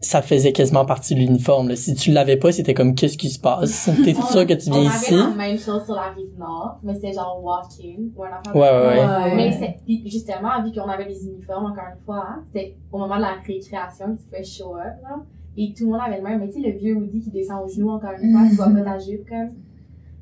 [0.00, 1.74] ça faisait quasiment partie de l'uniforme.
[1.74, 3.90] Si tu l'avais pas, c'était comme qu'est-ce qui se passe?
[4.04, 5.14] T'es On- sûr que tu On viens avait ici?
[5.16, 8.70] la même chose sur la rive nord, mais c'était genre walk-in ou un affaire Ouais,
[8.70, 9.34] ouais, ouais.
[9.34, 13.22] Mais justement, vu qu'on avait des uniformes, encore une fois, hein, c'était au moment de
[13.22, 15.16] la récréation que tu fais show up, là.
[15.60, 16.38] Et tout le monde avait le même.
[16.40, 18.66] Mais tu sais, le vieux hoodie qui descend aux genoux, encore une fois, tu vois
[18.84, 19.48] pas ta jupe, comme.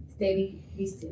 [0.08, 1.10] C'était les, les styles.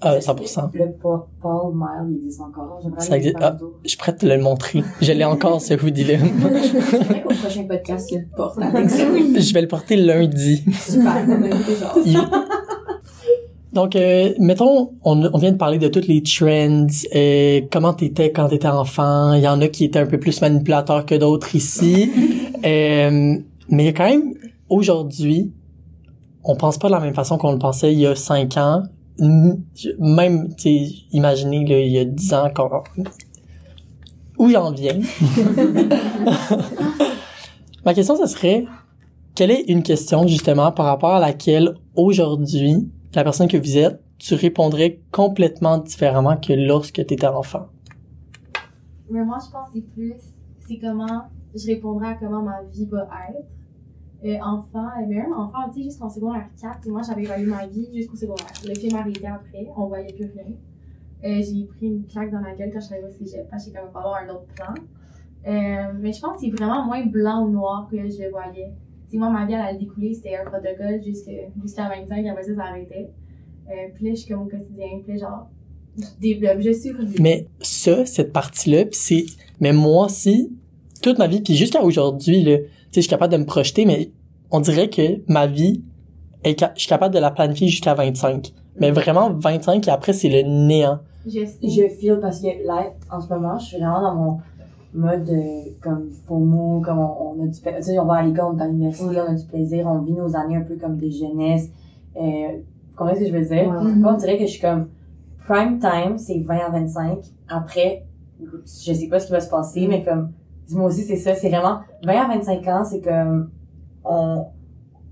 [0.00, 0.70] Ah, 100%.
[0.74, 2.80] Le Pa- Paul Mile, il existe encore.
[2.82, 3.66] J'aimerais Ça aller existe- faire ah.
[3.84, 4.82] Je suis prête à te le montrer.
[5.00, 6.18] Je l'ai encore, ce hoodie-là.
[6.18, 9.04] J'aimerais qu'au prochain podcast, tu le portes avec ça.
[9.38, 10.64] Je vais le porter lundi.
[10.72, 11.24] Super.
[11.28, 12.02] On a.
[12.04, 12.18] Il-
[13.72, 18.30] Donc, euh, mettons, on, on vient de parler de toutes les trends, euh, comment t'étais
[18.32, 19.32] quand t'étais enfant.
[19.34, 22.10] Il y en a qui étaient un peu plus manipulateurs que d'autres ici.
[22.64, 23.38] Euh,
[23.72, 24.34] mais quand même,
[24.68, 25.50] aujourd'hui,
[26.44, 28.82] on pense pas de la même façon qu'on le pensait il y a cinq ans.
[29.18, 30.68] Même, tu
[31.10, 32.68] imaginez, il y a dix ans, quand...
[34.38, 34.98] où j'en viens.
[37.86, 38.66] Ma question, ce serait,
[39.34, 44.02] quelle est une question, justement, par rapport à laquelle, aujourd'hui, la personne que vous êtes,
[44.18, 47.68] tu répondrais complètement différemment que lorsque tu étais enfant?
[49.10, 50.14] Mais moi, je pense que c'est plus,
[50.68, 51.22] c'est comment,
[51.54, 53.46] je répondrais à comment ma vie va être.
[54.24, 57.66] Euh, enfant, euh, mais même enfant, tu sais, jusqu'en secondaire 4, moi, j'avais évalué ma
[57.66, 58.46] vie jusqu'au secondaire.
[58.64, 60.54] Le film arrivait après, on voyait plus rien.
[61.24, 63.66] Euh, j'ai pris une claque dans la gueule quand je suis arrivée au cégep, parce
[63.66, 64.74] que pas avoir un autre plan.
[65.46, 68.70] Euh, mais je pense que c'est vraiment moins blanc ou noir que je le voyais.
[69.06, 72.54] Tu sais, moi, ma vie, elle a découlé, c'était un protocole jusqu'à 25, après ça,
[72.54, 73.10] ça arrêtait.
[73.94, 75.48] Puis là, je comme quotidien, puis genre,
[75.96, 79.26] je développe, je Mais ça, cette partie-là, pis c'est...
[79.60, 80.52] Mais moi aussi,
[81.02, 82.58] toute ma vie, puis jusqu'à aujourd'hui, là,
[82.96, 84.10] je suis capable de me projeter, mais
[84.50, 85.82] on dirait que ma vie,
[86.44, 88.52] est je suis capable de la planifier jusqu'à 25.
[88.80, 90.98] Mais vraiment, 25, et après, c'est le néant.
[91.26, 91.56] Je sais.
[91.62, 94.38] Je feel parce que là, en ce moment, je suis vraiment dans mon
[94.94, 95.30] mode
[95.80, 98.58] comme FOMO, comme on, on a du pla- tu sais, on va à l'école, on
[98.58, 101.10] est à l'université, on a du plaisir, on vit nos années un peu comme des
[101.10, 101.70] jeunesses.
[102.16, 102.20] Euh,
[102.90, 103.68] vous comprenez ce que je veux dire?
[103.70, 104.08] Ouais.
[104.10, 104.88] On dirait que je suis comme
[105.46, 107.18] prime time, c'est 20 à 25.
[107.48, 108.04] Après,
[108.40, 110.32] je sais pas ce qui va se passer, mais comme
[110.72, 113.50] moi aussi c'est ça, c'est vraiment 20 à 25 ans, c'est comme
[114.04, 114.46] on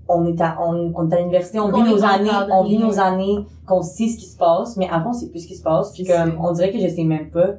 [0.07, 2.77] on est à on, on est à l'université, on On vit nos années, on vit
[2.77, 5.55] nos années, qu'on sait ce qui se passe, mais avant on sait plus ce qui
[5.55, 7.55] se passe, puis comme on dirait que je sais même pas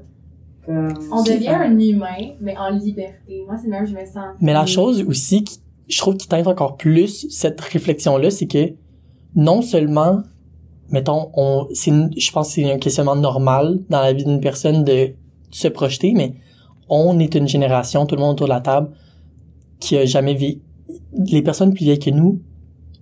[0.64, 3.44] comme On devient un humain, mais en liberté.
[3.46, 4.36] Moi, c'est le même, je me sens.
[4.40, 8.74] Mais la chose aussi, qui, je trouve qui teinte encore plus cette réflexion-là, c'est que
[9.34, 10.22] non seulement,
[10.90, 14.84] mettons, on, c'est, je pense que c'est un questionnement normal dans la vie d'une personne
[14.84, 15.10] de
[15.50, 16.34] se projeter, mais
[16.92, 18.90] on est une génération, tout le monde autour de la table,
[19.80, 20.60] qui a jamais vécu.
[21.26, 22.40] Les personnes plus vieilles que nous,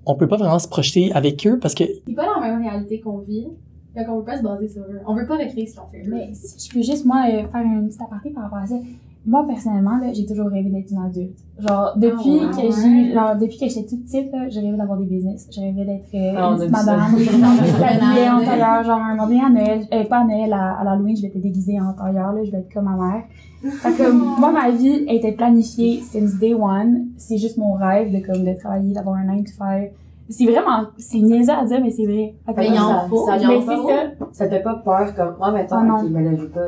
[0.07, 3.01] on peut pas vraiment se projeter avec eux parce que C'est pas la même réalité
[3.01, 3.49] qu'on vit.
[3.95, 5.01] Fait qu'on veut pas se baser sur eux.
[5.07, 6.05] On veut pas recréer ce qu'ils ont fait.
[6.07, 8.77] Mais si je peux juste, moi, euh, faire une petite aparté par rapport à ça.
[9.27, 11.39] Moi, personnellement, là, j'ai toujours rêvé d'être une adulte.
[11.59, 12.71] Genre, depuis Ah que ouais?
[13.09, 15.47] j'ai, genre, depuis que j'étais toute petite, là, je rêvais d'avoir des business.
[15.55, 16.85] Je rêvais d'être euh, Ah, une ça.
[16.85, 17.19] madame.
[17.19, 17.31] Je
[18.43, 21.17] en tailleur, genre, un moment donné, à Noël, euh, pas à Noël, à, à l'Halloween,
[21.17, 23.23] je vais être déguisée en tailleur, là, je vais être comme ma mère.
[23.63, 27.09] Fait que, moi, ma vie était planifiée since day one.
[27.19, 29.91] C'est juste mon rêve de, comme, de travailler, d'avoir un 9 to 5.
[30.31, 32.35] C'est vraiment, c'est niaiseux à dire, mais c'est vrai.
[32.47, 33.27] Fait que Mais il en ça- faut.
[33.27, 34.27] ça- c'est ça.
[34.33, 35.97] ça te fait pas peur comme moi mettons Ah, non.
[36.05, 36.61] ok mais là je veux pas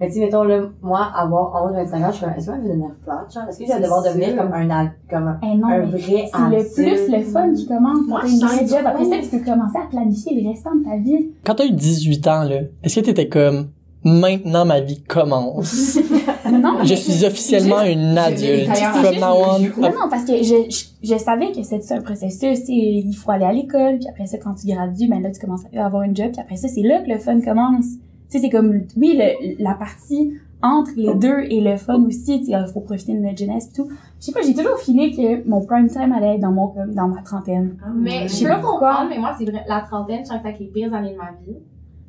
[0.00, 2.34] mais tu sais mettons là moi avoir en haut de 25 ans je suis comme
[2.36, 3.42] est-ce que je vais devenir plate genre?
[3.48, 5.98] Est-ce que je vais devoir devenir comme un ad- comme un, Eh non, un vrai
[6.00, 6.74] c'est le adulte?
[6.74, 8.06] plus le fun qui commence.
[8.08, 8.86] Moi, T'as une vraie job.
[8.86, 11.30] Après ça, tu peux commencer à planifier le restant de ta vie.
[11.44, 13.68] quand t'as eu 18 ans, là, est-ce que t'étais comme,
[14.04, 15.98] maintenant ma vie commence?
[16.50, 18.66] Non, Je suis officiellement une adulte.
[18.74, 19.80] From juste- now on.
[19.82, 22.60] Non, non, parce que je, je, je savais que c'était un processus.
[22.60, 25.30] tu sais, Il faut aller à l'école, puis après ça, quand tu gradues, ben là,
[25.30, 27.84] tu commences à avoir une job, puis après ça, c'est là que le fun commence.
[28.30, 32.40] Tu sais, c'est comme, oui, le, la partie entre les deux et le fun aussi,
[32.40, 33.88] tu sais, il faut profiter de notre jeunesse et tout.
[34.20, 36.94] Je sais pas, j'ai toujours filé que mon prime time allait être dans mon, comme,
[36.94, 37.76] dans ma trentaine.
[37.96, 38.88] Mais Je sais peux pas pourquoi?
[38.90, 41.16] comprendre, mais moi, c'est vrai, la trentaine, je sens que c'est les pires années de
[41.18, 41.56] ma vie.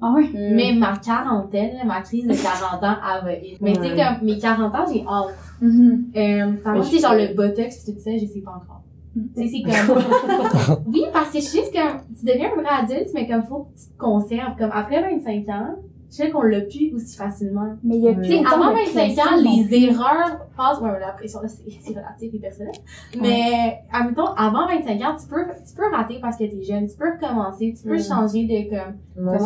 [0.02, 0.30] Ah ouais?
[0.34, 3.62] Mais ma quarantaine, là, ma crise de 40 ans, elle va être.
[3.62, 5.36] Mais tu sais, comme mes 40 ans, j'ai hâte.
[5.64, 5.66] Euh,
[6.16, 8.82] Mais contre, tu sais, je- genre le botox pis tout ça, je sais pas encore.
[9.16, 9.22] Mm.
[9.36, 9.98] Tu sais, c'est comme.
[10.94, 12.00] oui, parce que je suis juste comme.
[12.20, 14.58] Tu deviens un vrai adulte, mais comme faut que tu te conserves.
[14.58, 15.76] Comme après 25 ans,
[16.12, 17.76] je sais qu'on l'a plus aussi facilement.
[17.84, 20.48] Mais il y a Tu plus Tu sais, autant avant de 25 ans, les erreurs
[20.58, 20.80] passent.
[20.82, 22.74] Ouais, la pression, là, c'est c'est relatif et personnel.
[23.20, 26.88] Mais, admettons, avant 25 ans, tu peux, tu peux rater parce que t'es jeune.
[26.88, 27.74] Tu peux recommencer.
[27.82, 28.04] Tu peux Mm.
[28.04, 28.96] changer de, comme.
[29.24, 29.40] Moins,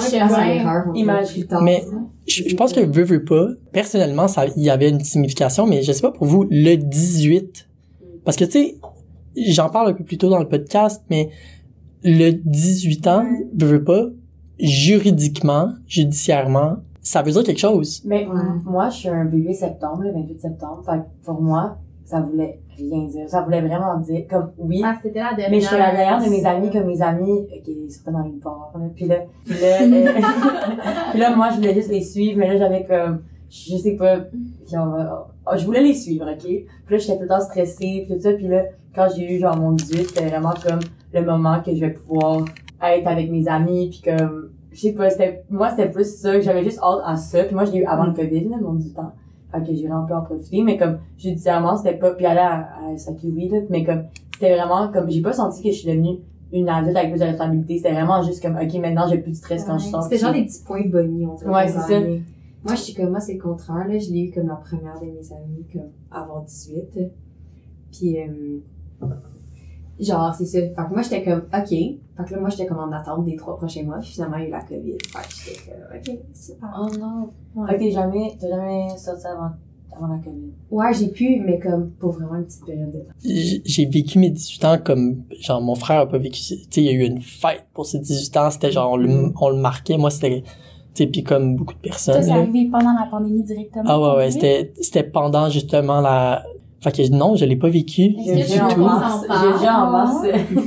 [0.00, 0.84] chemin.
[0.94, 1.46] Imagine.
[1.62, 1.84] Mais-
[2.26, 3.48] Je, je pense que veux, veux pas.
[3.72, 7.68] Personnellement, ça, il y avait une signification, mais je sais pas pour vous, le 18.
[8.24, 8.76] Parce que, tu sais,
[9.48, 11.28] j'en parle un peu plus tôt dans le podcast, mais
[12.02, 13.24] le 18 ans,
[13.54, 14.06] veux, veux pas,
[14.58, 18.02] juridiquement, judiciairement, ça veut dire quelque chose.
[18.04, 18.34] Mais Ouais.
[18.64, 20.82] moi, je suis un bébé septembre, le 28 septembre.
[20.86, 23.28] Fait que pour moi, ça voulait rien dire.
[23.28, 25.50] Ça voulait vraiment dire, comme, oui, Ah, c'était la dernière.
[25.50, 28.40] mais j'étais la dernière de mes amis, comme mes amis, qui est certainement dans une
[28.40, 28.84] part, là.
[28.94, 30.20] Puis là, puis là, euh,
[31.10, 34.16] puis là, moi, je voulais juste les suivre, mais là, j'avais comme, je sais pas,
[34.70, 35.04] genre, euh,
[35.46, 36.42] oh, je voulais les suivre, ok?
[36.42, 38.64] Puis là, j'étais tout le temps stressée, puis tout ça, puis là,
[38.94, 40.80] quand j'ai eu, genre, mon 18, c'était vraiment comme
[41.12, 42.44] le moment que je vais pouvoir
[42.92, 46.64] être avec mes amis, puis comme, je sais pas, c'était, moi, c'était plus ça, j'avais
[46.64, 48.98] juste hâte à ça, puis moi, je l'ai eu avant le COVID, là, mon 18
[48.98, 49.12] ans.
[49.52, 52.68] Fait que j'ai vraiment pu en profiter, mais comme, judiciairement, c'était pas, puis aller à,
[52.90, 56.18] à SAQI, là, mais comme, c'était vraiment comme, j'ai pas senti que je suis devenue
[56.52, 59.36] une adulte avec plus de responsabilité, c'était vraiment juste comme, ok, maintenant, j'ai plus de
[59.36, 60.02] stress quand je sors.
[60.04, 61.50] C'était genre des petits points bonnies, on dirait.
[61.50, 62.00] Ouais, c'est ça.
[62.00, 63.98] Moi, je suis comme, moi, c'est le contraire, là.
[63.98, 66.98] Je l'ai eu comme la première de mes amies, comme, avant 18.
[67.92, 69.06] Puis, euh,
[70.00, 70.58] genre, c'est ça.
[70.60, 71.68] Fait que moi, j'étais comme, OK.
[71.68, 73.98] Fait que là, moi, j'étais comme en attente des trois prochains mois.
[73.98, 74.92] Puis finalement, il y a eu la COVID.
[75.12, 76.68] Fait que j'étais comme, OK, super.
[76.78, 77.66] Oh non.
[77.66, 79.50] Fait que t'es jamais, t'as jamais sorti avant,
[79.96, 80.52] avant la COVID.
[80.70, 83.12] Ouais, j'ai pu, mais comme, pour vraiment une petite période de temps.
[83.64, 86.84] J'ai vécu mes 18 ans comme, genre, mon frère a pas vécu, tu sais, il
[86.84, 89.56] y a eu une fête pour ses 18 ans, c'était genre, on le, on le
[89.56, 90.42] marquait, moi, c'était,
[90.94, 92.36] tu sais, puis comme beaucoup de Ça, personnes, c'est là.
[92.36, 93.84] arrivé pendant la pandémie directement.
[93.86, 94.32] Ah ouais, ouais, 18?
[94.40, 96.44] c'était, c'était pendant justement la,
[96.90, 98.14] fait que non, je l'ai pas vécu.
[98.78, 100.22] Mars.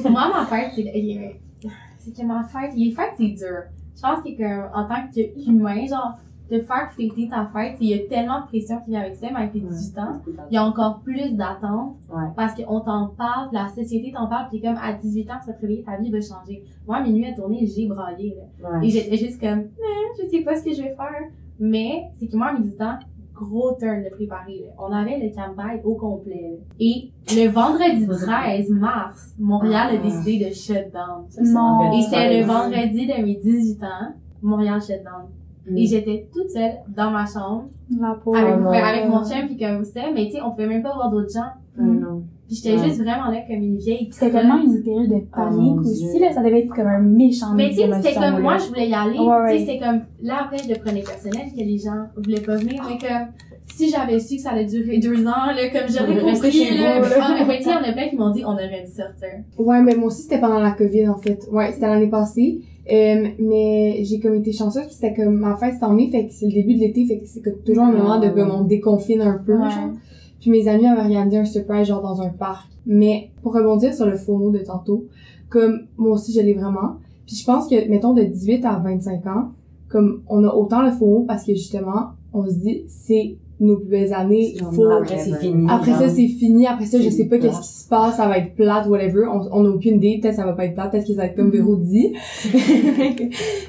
[0.09, 3.63] Moi, ma fête, c'est, que ma fête, les fêtes, c'est dur.
[3.95, 6.17] Je pense que, en tant qu'humain, genre,
[6.49, 9.27] de faire fêter ta fête, il y a tellement de pression qui vient avec ça,
[9.31, 12.23] mais avec tes 18 ans, il y a encore plus d'attentes Ouais.
[12.37, 15.53] parce qu'on t'en parle, la société t'en parle, puis comme à 18 ans, tu vas
[15.53, 16.63] te réveiller, ta vie va changer.
[16.87, 18.69] Moi, mes nuits à tourner, j'ai braillé, là.
[18.79, 18.87] Ouais.
[18.87, 21.23] Et j'étais juste comme, Eh, je sais pas ce que je vais faire.
[21.59, 22.99] Mais, c'est que moi, à mes 18 ans,
[23.39, 24.71] gros turn de préparer, là.
[24.77, 26.59] On avait le campagne au complet.
[26.79, 31.25] Et le vendredi 13 mars, Montréal a décidé de shut down.
[31.41, 31.91] Non.
[31.93, 35.27] Et c'était le vendredi de mes 18 ans, Montréal shut down.
[35.69, 35.77] Mm.
[35.77, 37.65] Et j'étais toute seule dans ma chambre,
[37.99, 38.37] La pauvre.
[38.37, 41.33] avec, mon chum, puis comme ça, mais tu sais, on pouvait même pas voir d'autres
[41.33, 41.51] gens.
[41.77, 42.23] Ah, non.
[42.47, 42.83] Puis j'étais Ouais.
[42.87, 44.07] juste vraiment là comme une vieille.
[44.11, 46.31] C'était tellement une période de Oh, panique aussi, là.
[46.31, 48.39] Ça devait être comme un méchant Mais tu sais, c'était comme, là.
[48.39, 49.19] moi, je voulais y aller.
[49.19, 52.39] Ouais, Tu sais, c'était comme, là, après, je le prenais personnel que les gens voulaient
[52.41, 52.81] pas venir.
[52.87, 53.27] Mais comme,
[53.75, 57.01] si j'avais su que ça allait durer deux ans, là, comme j'aurais compris, chez là.
[57.01, 57.15] vous, là.
[57.21, 58.91] Ah, mais tu sais, il y en a plein qui m'ont dit, on aurait dû
[58.91, 59.29] sortir.
[59.57, 61.39] Ouais, mais moi aussi, c'était pendant la COVID, en fait.
[61.51, 62.61] Ouais, c'était l'année passée.
[62.89, 66.27] Euh, mais j'ai comme été chanceuse, puis c'était comme, ma fête, c'était en mai, fait
[66.27, 68.49] que c'est le début de l'été, fait que c'est comme toujours un moment de comme
[68.49, 69.69] on déconfine un peu, Ouais.
[69.69, 69.91] genre.
[70.39, 72.69] Puis mes amis avaient regardé un surprise, genre dans un parc.
[72.85, 75.05] Mais pour rebondir sur le faux mot de tantôt,
[75.49, 76.97] comme moi aussi, je l'ai vraiment.
[77.25, 79.51] Puis je pense que, mettons, de 18 à 25 ans,
[79.89, 83.77] comme on a autant le faux mot parce que justement, on se dit, c'est nos
[83.77, 85.67] plus belles années, faut, Après, c'est fini.
[85.67, 86.67] après ça, c'est fini.
[86.67, 88.17] Après ça, je sais pas qu'est-ce qui se passe.
[88.17, 89.25] Ça va être plate, whatever.
[89.27, 90.19] On, on a aucune idée.
[90.21, 90.91] Peut-être ça va pas être plate.
[90.91, 92.13] Peut-être que ça va être comme Véro dit.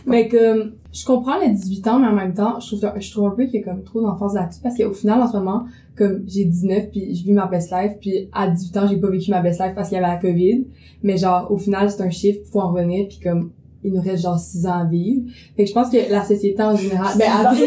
[0.06, 3.26] mais comme, je comprends les 18 ans, mais en même temps, je trouve, je trouve
[3.26, 4.60] un peu qu'il y a comme trop d'enfance là-dessus.
[4.62, 5.64] Parce qu'au final, en ce moment,
[5.96, 9.10] comme j'ai 19 puis je vis ma best life puis à 18 ans, j'ai pas
[9.10, 10.66] vécu ma best life parce qu'il y avait la COVID.
[11.02, 13.50] Mais genre, au final, c'est un chiffre, faut en revenir puis comme,
[13.84, 15.22] il nous reste genre 6 ans à vivre.
[15.56, 17.52] Fait que je pense que la société en général, ben, à-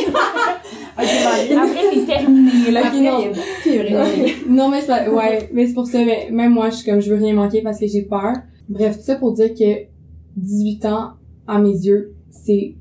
[0.98, 2.82] Après, c'est terminé, là.
[3.02, 3.20] Non.
[4.50, 7.00] non, mais c'est pas- ouais, mais c'est pour ça, mais même moi, je suis comme,
[7.00, 8.34] je veux rien manquer parce que j'ai peur.
[8.68, 9.86] Bref, tout ça pour dire que
[10.38, 11.12] 18 ans,
[11.48, 12.76] à mes yeux, c'est,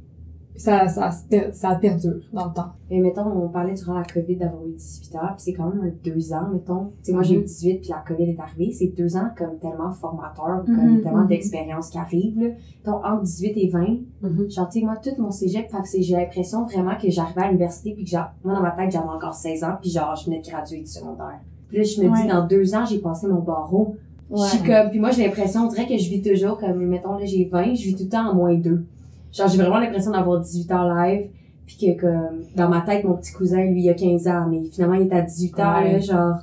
[0.60, 1.10] ça, ça,
[1.52, 2.70] ça, perdure dans le temps.
[2.90, 5.80] Mais mettons, on parlait durant la COVID d'avoir eu 18 ans, puis c'est quand même
[5.84, 6.86] un deux ans, mettons.
[7.02, 8.72] Tu sais, moi, j'ai eu 18 puis la COVID est arrivée.
[8.72, 11.28] C'est deux ans comme tellement formateur, comme Mhm, tellement mhm.
[11.28, 12.48] d'expériences qui arrivent, là.
[12.84, 13.86] Donc, entre 18 et 20,
[14.22, 14.50] Mhm.
[14.50, 17.46] genre, tu sais, moi, tout mon cégep, fait que j'ai l'impression vraiment que j'arrivais à
[17.46, 20.26] l'université puis que genre, moi, dans ma tête, j'avais encore 16 ans puis genre, je
[20.26, 21.40] venais de graduer du secondaire.
[21.68, 22.22] Puis là, je me Ouais.
[22.22, 23.96] dis, dans deux ans, j'ai passé mon barreau.
[24.32, 27.14] Je suis comme, puis moi, j'ai l'impression, on dirait que je vis toujours comme, mettons,
[27.14, 28.84] là, j'ai 20, je vis tout le temps en moins deux.
[29.32, 31.30] Genre, j'ai vraiment l'impression d'avoir 18 ans live,
[31.66, 34.64] puis que, comme, dans ma tête, mon petit cousin, lui, il a 15 ans, mais
[34.64, 35.92] finalement, il est à 18 ans, Ouais.
[35.92, 36.34] là, genre,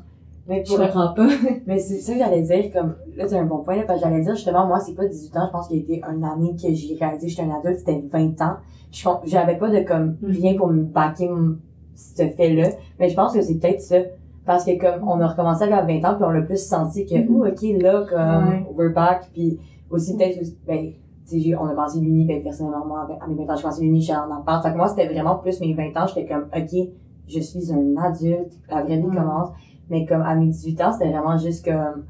[0.48, 1.28] Mais je pour, comprends pas.
[1.68, 4.08] mais c'est ça que j'allais dire, comme, là, c'est un bon point, là, parce que
[4.08, 6.24] j'allais dire, justement, moi, c'est pas 18 ans, je pense qu'il y a été une
[6.24, 8.56] année que j'ai réalisé que j'étais un adulte, c'était 20 ans.
[8.92, 11.30] Je j'avais pas de, comme, rien pour me baquer
[11.96, 12.70] ce fait-là.
[13.00, 13.98] Mais je pense que c'est peut-être ça.
[14.46, 17.16] Parce que, comme, on a recommencé à 20 ans, puis on a plus senti que,
[17.30, 18.66] oh, ok, là, comme, Ouais.
[18.78, 20.92] we're back, puis aussi, peut-être, ben,
[21.28, 24.02] sais, on a pensé l'uni, ben, personnellement, moi, à mes 20 ans, j'ai pensé l'uni,
[24.02, 24.64] j'étais en appart.
[24.64, 26.88] Fait que moi, c'était vraiment plus mes 20 ans, j'étais comme, ok,
[27.28, 29.16] je suis un adulte, la vraie vie Ouais.
[29.16, 29.50] commence.
[29.90, 32.04] Mais comme à mes 18 ans, c'était vraiment juste comme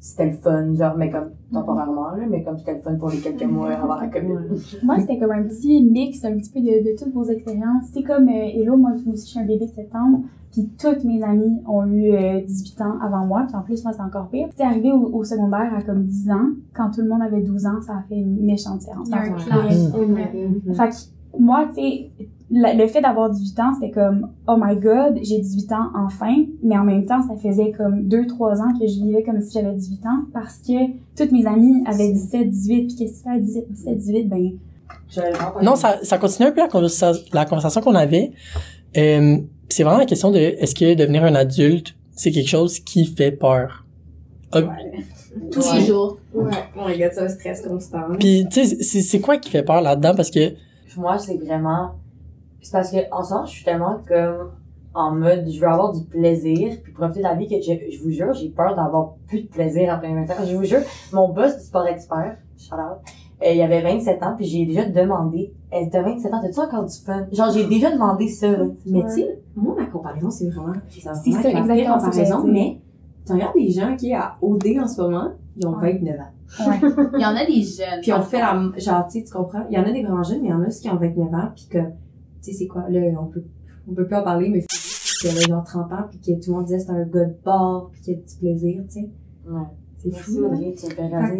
[0.00, 3.18] c'était le fun, genre mais comme temporairement là, mais comme c'était le fun pour les
[3.18, 4.34] quelques mois avant la COVID.
[4.82, 7.84] Moi, c'était comme un petit mix, un petit peu de, de toutes vos expériences.
[7.92, 10.22] C'est comme euh, Hello, moi moi aussi, je suis un bébé de septembre,
[10.52, 13.92] puis toutes mes amies ont eu euh, 18 ans avant moi, puis en plus, moi,
[13.92, 14.48] c'est encore pire.
[14.56, 17.66] C'est arrivé au, au secondaire à comme 10 ans, quand tout le monde avait 12
[17.66, 19.08] ans, ça a fait une méchante différence.
[19.08, 19.74] Il y a un clash.
[20.66, 20.74] Mhm.
[20.74, 20.94] Fait que
[21.40, 22.10] moi, tu sais,
[22.50, 26.76] le fait d'avoir 18 ans, c'était comme, oh my god, j'ai 18 ans enfin, mais
[26.76, 30.04] en même temps, ça faisait comme 2-3 ans que je vivais comme si j'avais 18
[30.04, 30.72] ans parce que
[31.16, 34.28] toutes mes amies avaient 17, 18, puis qu'est-ce que tu fais à 17, 17, 18,
[34.28, 34.50] ben,
[35.08, 38.32] J'avais vraiment pas Non, ça, ça continue un peu la, conversa- la conversation qu'on avait.
[38.98, 39.38] Euh,
[39.72, 43.32] c'est vraiment la question de est-ce que devenir un adulte, c'est quelque chose qui fait
[43.32, 43.84] peur?
[44.54, 44.66] Euh,
[45.50, 45.80] Tous Ouais.
[45.80, 46.18] les jours.
[46.34, 46.50] Ouais.
[46.76, 48.02] Oh my god, c'est un stress constant.
[48.18, 50.14] Puis, tu sais, c'est c'est quoi qui fait peur là-dedans?
[50.14, 50.52] Parce que,
[50.96, 51.92] Moi, c'est vraiment,
[52.60, 54.50] c'est parce que, en ce moment, je suis tellement comme,
[54.94, 58.02] en mode, je veux avoir du plaisir, puis profiter de la vie que je, je
[58.02, 60.44] vous jure, j'ai peur d'avoir plus de plaisir après 20 ans.
[60.46, 60.80] Je vous jure,
[61.14, 62.98] mon boss du sport expert, shout out,
[63.44, 66.84] euh, il avait 27 ans, puis j'ai déjà demandé, elle t'as 27 ans, t'as-tu encore
[66.86, 67.26] du fun?
[67.32, 68.64] Genre, j'ai déjà demandé ça, là.
[68.86, 72.78] Mais tu sais, moi, ma comparaison, c'est vraiment, c'est ça, la exactement comparaison, mais
[73.26, 75.92] tu regardes les gens qui, à OD en ce moment, ils ont Ouais.
[75.92, 76.68] 29 ans.
[76.70, 76.80] ouais.
[77.18, 78.00] Il y en a des jeunes.
[78.02, 79.64] Puis on fait la, genre, tu sais, tu comprends?
[79.70, 80.96] Il y en a des vraiment jeunes, mais il y en a aussi qui ont
[80.96, 81.84] 29 ans, puis que, tu
[82.42, 83.44] sais, c'est quoi, là, on peut,
[83.90, 84.64] on peut plus en parler, mais
[85.20, 87.34] qui avait genre 30 ans, puis que tout le monde disait c'était un gars de
[87.44, 89.10] bord, puis qu'il y a du plaisir, tu sais.
[89.48, 89.60] Ouais.
[90.02, 90.40] C'est fou,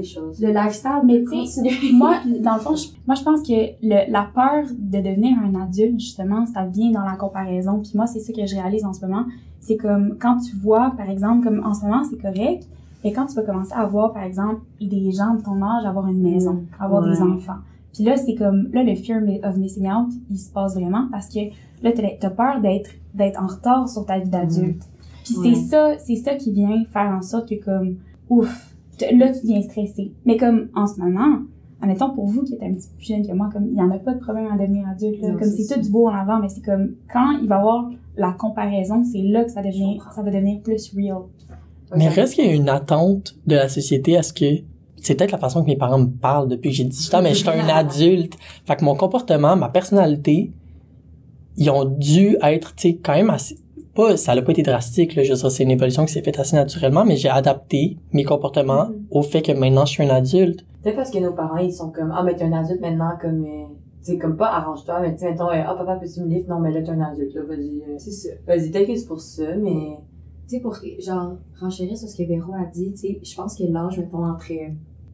[0.05, 0.41] choses.
[0.41, 3.53] Le lifestyle, Mais mais tu sais, moi, dans le fond, je, moi, je pense que
[3.83, 7.81] le, la peur de devenir un adulte, justement, ça vient dans la comparaison.
[7.81, 9.25] Puis moi, c'est ça que je réalise en ce moment.
[9.61, 12.69] C'est comme quand tu vois, par exemple, comme en ce moment, c'est correct.
[13.05, 16.07] Et quand tu vas commencer à voir, par exemple, des gens de ton âge avoir
[16.07, 17.59] une maison, avoir des enfants.
[17.93, 21.29] Puis là, c'est comme, là, le fear of missing out, il se passe vraiment parce
[21.29, 21.41] que
[21.83, 24.83] là, t'as t'as peur d'être, d'être en retard sur ta vie d'adulte.
[25.25, 25.55] Puis Ouais.
[25.55, 27.97] c'est ça, c'est ça qui vient faire en sorte que comme,
[28.33, 28.75] ouf,
[29.13, 30.13] là, tu viens stressé.
[30.25, 31.41] Mais comme, en ce moment,
[31.81, 33.83] admettons, pour vous qui êtes un petit peu plus jeune que moi, comme, il y
[33.83, 35.33] en a pas de problème à devenir adulte, là.
[35.33, 37.59] Non, Comme, c'est tout du beau en avant, mais c'est comme, quand il va y
[37.59, 40.13] avoir la comparaison, c'est là que ça devient, comprends.
[40.13, 41.23] ça va devenir plus real.
[41.97, 44.63] mais reste qu'il y a une attente de la société à ce que,
[44.97, 47.35] c'est peut-être la façon que mes parents me parlent depuis que j'ai 18 ans, mais
[47.35, 48.37] j'étais un adulte.
[48.65, 50.53] Fait que mon comportement, ma personnalité,
[51.57, 53.59] ils ont dû être, tu sais, quand même assez,
[53.95, 56.23] pas, ça n'a pas été drastique, là, je veux dire, c'est une évolution qui s'est
[56.23, 60.09] faite assez naturellement, mais j'ai adapté mes comportements au fait que maintenant je suis un
[60.11, 60.65] adulte.
[60.83, 63.45] Peut-être parce que nos parents, ils sont comme, ah, mais t'es un adulte maintenant, comme,
[63.45, 63.65] euh,
[64.05, 66.47] tu sais, comme pas arrange-toi, mais tu sais, mettons, euh, ah, papa, peux-tu me livrer?
[66.49, 67.83] Non, mais là, t'es un adulte, là, vas-y.
[67.89, 68.29] euh, C'est ça.
[68.47, 69.99] Vas-y, peut-être que c'est pour ça, mais,
[70.49, 73.55] tu sais, pour, genre, renchérir sur ce que Véro a dit, tu sais, je pense
[73.57, 74.69] que l'âge, mettons, entre, euh,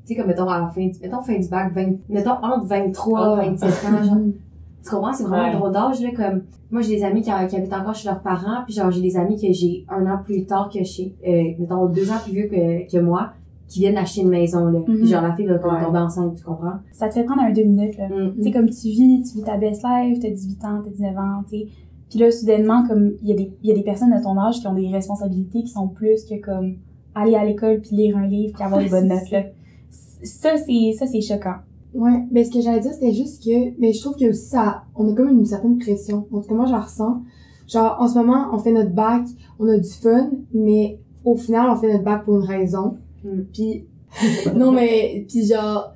[0.07, 2.65] tu sais, comme, mettons, à la fin, du- mettons, fin du bac, 20, mettons, entre
[2.67, 3.45] 23 Ah.
[3.45, 4.17] 27 ans, genre,
[4.89, 5.55] tu comprends, c'est vraiment Ouais.
[5.55, 8.21] un drôle d'âge, là, comme, moi, j'ai des amis qui, qui habitent encore chez leurs
[8.23, 11.43] parents, puis genre, j'ai des amis que j'ai un an plus tard que chez, euh,
[11.59, 13.31] mettons, deux ans plus vieux que, que moi,
[13.69, 14.81] qui viennent d'acheter une maison, là.
[14.87, 15.05] Puis Mhm.
[15.07, 15.85] genre, la fille va comme Ouais.
[15.85, 16.75] tomber enceinte, tu comprends?
[16.93, 18.09] Ça te fait prendre un deux minutes, là.
[18.09, 18.35] Mm.
[18.37, 21.17] Tu sais, comme tu vis, tu vis ta best life, t'as 18 ans, t'as 19
[21.19, 21.67] ans, tu sais.
[22.09, 24.39] Puis là, soudainement, comme, il y a des, il y a des personnes de ton
[24.39, 26.77] âge qui ont des responsabilités qui sont plus que comme,
[27.15, 29.43] aller à l'école puis lire un livre puis avoir des bonnes notes, là.
[29.91, 31.57] Ça, c'est, ça, c'est choquant.
[31.95, 34.83] Ouais, ben ce que j'allais dire c'était juste que mais je trouve que aussi ça
[34.95, 36.27] on a comme une certaine pression.
[36.33, 37.23] En tout cas moi je la ressens.
[37.67, 39.23] Genre en ce moment on fait notre bac,
[39.59, 42.99] on a du fun, mais au final on fait notre bac pour une raison.
[43.25, 43.41] Mm.
[43.53, 43.87] Puis
[44.55, 45.93] non mais puis genre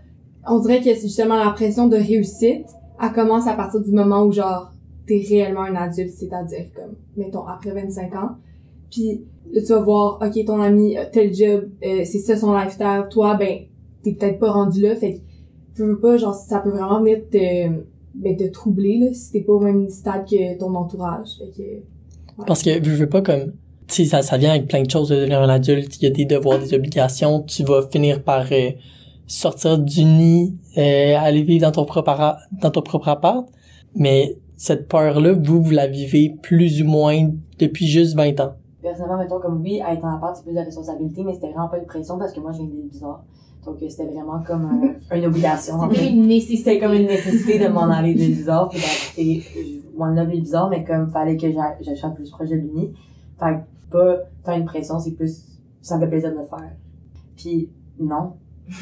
[0.49, 2.67] on dirait que c'est justement la pression de réussite,
[3.01, 4.73] elle commence à partir du moment où genre
[5.07, 8.31] t'es réellement un adulte, c'est-à-dire comme mettons après 25 ans.
[8.91, 12.55] Puis là tu vas voir OK ton ami a tel job, euh, c'est ça son
[12.55, 13.59] lifestyle, toi ben
[14.03, 15.21] t'es peut-être pas rendu là fait
[15.75, 17.69] tu veux pas, genre, ça peut vraiment venir te,
[18.15, 21.39] ben, te troubler, là, si t'es pas au même stade que ton entourage.
[21.39, 21.51] Fait
[22.37, 23.53] que, Parce que, je veux pas comme,
[23.87, 26.01] tu sais, ça, ça vient avec plein de choses de devenir un adulte.
[26.01, 27.43] Il y a des devoirs, des obligations.
[27.43, 28.71] Tu vas finir par euh,
[29.27, 33.47] sortir du nid, euh, aller vivre dans ton propre appart, dans ton propre appart.
[33.95, 38.55] Mais cette peur-là, vous, vous la vivez plus ou moins depuis juste 20 ans.
[38.81, 41.69] personnellement, mettons, comme oui, à être en appart, c'est plus de responsabilité, mais c'était vraiment
[41.69, 43.25] pas une pression parce que moi, je viens d'île bizarre.
[43.65, 44.69] Donc, c'était vraiment comme
[45.15, 45.75] une obligation.
[45.75, 45.97] en fait.
[45.97, 46.57] C'était une nécessité.
[46.57, 50.69] C'était comme une nécessité de m'en aller de bizarre puis d'habiter one love l'île bizarre
[50.71, 51.47] mais comme fallait que
[51.81, 52.93] j'achète plus proche de l'uni
[53.39, 55.45] fait que pas tant une pression c'est plus
[55.81, 56.73] ça me fait plaisir de le faire
[57.37, 57.69] puis
[58.01, 58.33] non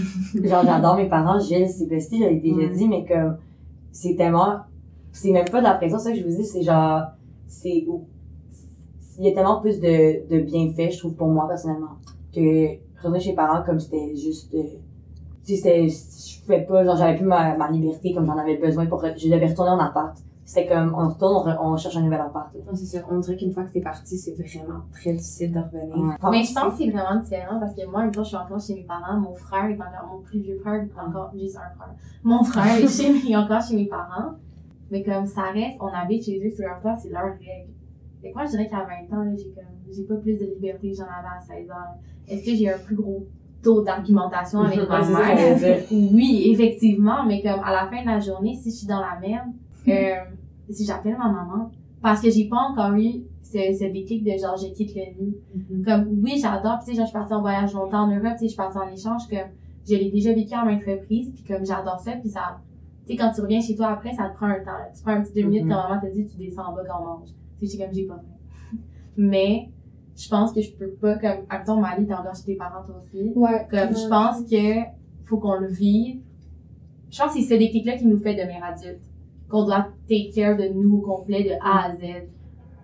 [0.45, 3.37] genre j'adore mes parents Gilles c'est bestie j'avais déjà dit mais comme
[3.93, 4.61] c'est tellement
[5.13, 7.03] c'est même pas de la pression ça que je vous dis c'est genre
[7.49, 7.85] c'est
[9.19, 11.97] il y a tellement plus de, de bienfaits je trouve pour moi personnellement
[12.35, 14.63] que retourner chez les parents comme c'était juste euh,
[15.45, 18.57] tu sais, c'était, je pouvais pas, genre, j'avais plus ma, ma liberté comme j'en avais
[18.57, 20.17] besoin pour, je devais retourner en appart.
[20.45, 22.53] C'était comme, on retourne, on, re- on cherche un nouvel appart.
[22.67, 23.01] Non, c'est sûr.
[23.11, 25.97] On dirait qu'une fois que t'es parti, c'est vraiment très difficile de revenir.
[25.97, 26.31] Ouais.
[26.31, 28.61] Mais je pense que c'est vraiment différent parce que moi, une fois, je suis encore
[28.61, 31.71] chez mes parents, mon frère est encore, mon plus vieux frère est encore, j'ai un
[31.77, 31.95] frère.
[32.25, 34.33] Mon frère est chez, est encore chez mes parents.
[34.91, 37.71] Mais comme ça reste, on habite chez eux, c'est leur temps, c'est leur règle.
[38.23, 40.91] Et moi, je dirais qu'à 20 ans, là, j'ai comme, j'ai pas plus de liberté
[40.91, 41.75] que j'en avais à 16 ans.
[42.29, 43.27] Est-ce que j'ai un plus gros
[43.63, 45.83] taux d'argumentation avec ma que mère?
[45.91, 49.19] Oui, effectivement, mais comme à la fin de la journée, si je suis dans la
[49.21, 49.49] merde,
[49.89, 50.25] euh,
[50.71, 51.71] si j'appelle ma maman,
[52.03, 55.37] parce que j'ai pas encore eu ce, ce déclic de genre, je quitte le nid.
[55.55, 55.85] Mhm.
[55.85, 58.33] Comme, oui, j'adore, puis tu sais, genre, je suis partie en voyage longtemps en Europe,
[58.33, 59.51] tu sais, je suis partie en échange, comme,
[59.89, 62.61] je l'ai déjà vécu à maintes reprises, puis comme, j'adore ça, puis ça,
[63.07, 64.89] tu sais, quand tu reviens chez toi après, ça te prend un temps, là.
[64.95, 67.01] Tu prends un petit deux minutes quand maman te dit, tu descends en bas quand
[67.01, 67.29] on mange.
[67.63, 68.79] J'ai comme, j'ai pas faim.
[69.17, 69.71] Mais,
[70.17, 72.97] je pense que je peux pas, comme, attends, Mali, t'es encore chez tes parents, toi
[72.99, 73.33] aussi.
[73.35, 73.67] Ouais.
[73.71, 74.81] Comme, je pense que
[75.25, 76.21] faut qu'on le vive.
[77.11, 79.05] Je pense que c'est ce déclic-là qui nous fait devenir adultes.
[79.49, 82.29] Qu'on doit take care de nous au complet, de A à Z.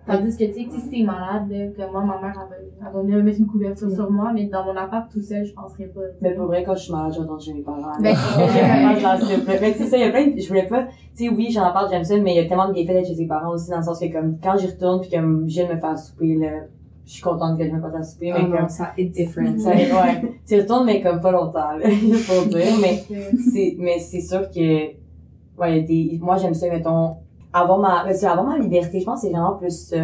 [0.07, 2.93] Tandis que, tu sais, si t'es malade, là, comme moi, ma mère, elle va, elle
[2.93, 5.87] va venir mettre une couverture sur moi, mais dans mon appart tout seul, je penserais
[5.87, 5.99] pas.
[6.21, 7.81] Mais pour vrai, quand je suis malade, je retourne chez mes parents.
[8.01, 8.15] Ben.
[9.61, 10.85] Mais tu sais, ça, il y a plein de, je voulais pas,
[11.15, 13.07] tu sais, oui, j'en parle, j'aime ça, mais il y a tellement de bienfaits d'être
[13.07, 15.67] chez ses parents aussi, dans le sens que comme, quand j'y retourne pis comme, Gilles
[15.67, 16.49] me fait à souper, là,
[17.05, 19.11] je suis contente que je me fasse à souper, mais Oh non, comme, ça hit
[19.11, 19.57] different.
[19.59, 20.37] ça, ouais.
[20.47, 21.89] Tu retournes, mais comme pas longtemps, là,
[22.27, 23.03] pour dire, mais
[23.51, 24.97] c'est, mais c'est sûr que, ouais,
[25.69, 27.17] il y a des, moi, j'aime ça, mettons,
[27.61, 29.97] avoir ma, que avoir ma liberté, je pense que c'est vraiment plus ça.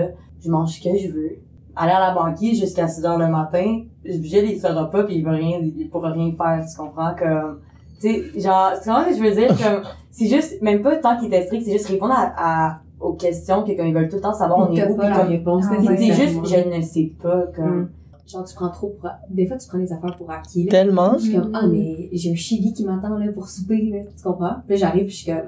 [0.43, 1.31] Je mange ce que je veux.
[1.75, 5.23] Aller à la banquise jusqu'à 6 heures le matin, Gilles, il saura pas pis il
[5.23, 7.61] va rien, il pourra rien faire, tu comprends, comme,
[7.99, 9.81] tu sais, genre, tu comprends ce que je veux dire, comme,
[10.11, 13.63] c'est juste, même pas tant qu'il était strict, c'est juste répondre à, à- aux questions
[13.63, 15.27] que comme ils veulent tout le temps savoir on est où, pas pis la comme,
[15.29, 15.65] réponse,
[15.97, 17.89] c'est juste, je ne sais pas, comme, Mm.
[18.25, 20.71] Genre, tu prends trop pour, des fois, tu prends des affaires pour acquis, là.
[20.71, 21.13] Tellement.
[21.17, 23.99] Je suis comme, ah, mais j'ai un chili qui m'attend, là, pour souper, là.
[24.15, 24.55] Tu comprends?
[24.65, 25.41] Puis là, j'arrive, puis je suis comme,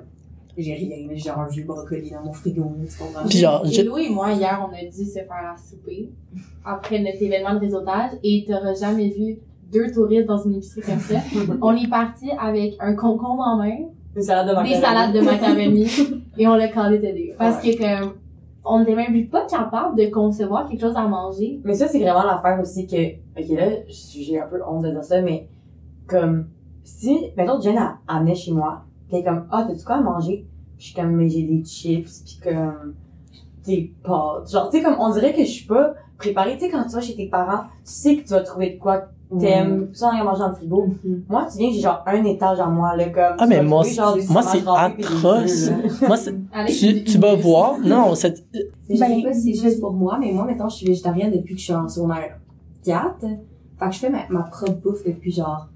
[0.57, 1.07] j'ai rien.
[1.13, 2.71] J'ai un vieux brocoli dans mon frigo?
[3.29, 6.09] Puis genre, je- et moi, hier, on a dû se faire à souper
[6.63, 9.37] après notre événement de réseautage et t'auras jamais vu
[9.71, 11.15] deux touristes dans une épicerie comme ça.
[11.61, 13.75] on est parti avec un concombre en main,
[14.15, 14.81] une salade de des macaroni.
[14.81, 15.87] salades de macaroni
[16.37, 17.33] et on l'a calé de deux.
[17.37, 18.13] Parce que comme,
[18.63, 21.59] on n'était même pas capable de concevoir quelque chose à manger.
[21.63, 22.95] Mais ça, c'est vraiment l'affaire aussi que,
[23.39, 25.47] ok, là, j'ai un peu honte de dire ça, mais,
[26.07, 26.47] comme,
[26.83, 28.83] si, mettons, Jen a amené chez moi,
[29.23, 30.45] comme, ah, t'as-tu quoi à manger?
[30.77, 32.95] Pis je suis comme, mais j'ai des chips, pis comme,
[33.65, 34.51] des pâtes.
[34.51, 36.53] Genre, tu sais, comme, on dirait que je suis pas préparée.
[36.57, 38.79] Tu sais, quand tu vas chez tes parents, tu sais que tu vas trouver de
[38.79, 40.87] quoi que t'aimes, tout ça, rien manger dans le frigo.
[41.03, 41.23] Mhm.
[41.27, 43.23] Moi, tu viens, j'ai genre un étage en moi, là, comme.
[43.39, 45.69] Ah, tu mais moi, genre, du moi, c'est atroce.
[46.07, 46.35] Moi, c'est-
[46.67, 48.61] tu, tu vas voir, non, cette, Mais
[48.95, 51.31] je Ben, sais pas si c'est juste pour moi, mais moi, maintenant, je suis végétarienne
[51.31, 52.37] depuis que je suis en secondaire
[52.83, 53.19] 4.
[53.79, 55.67] Fait que je fais ma, ma propre bouffe depuis genre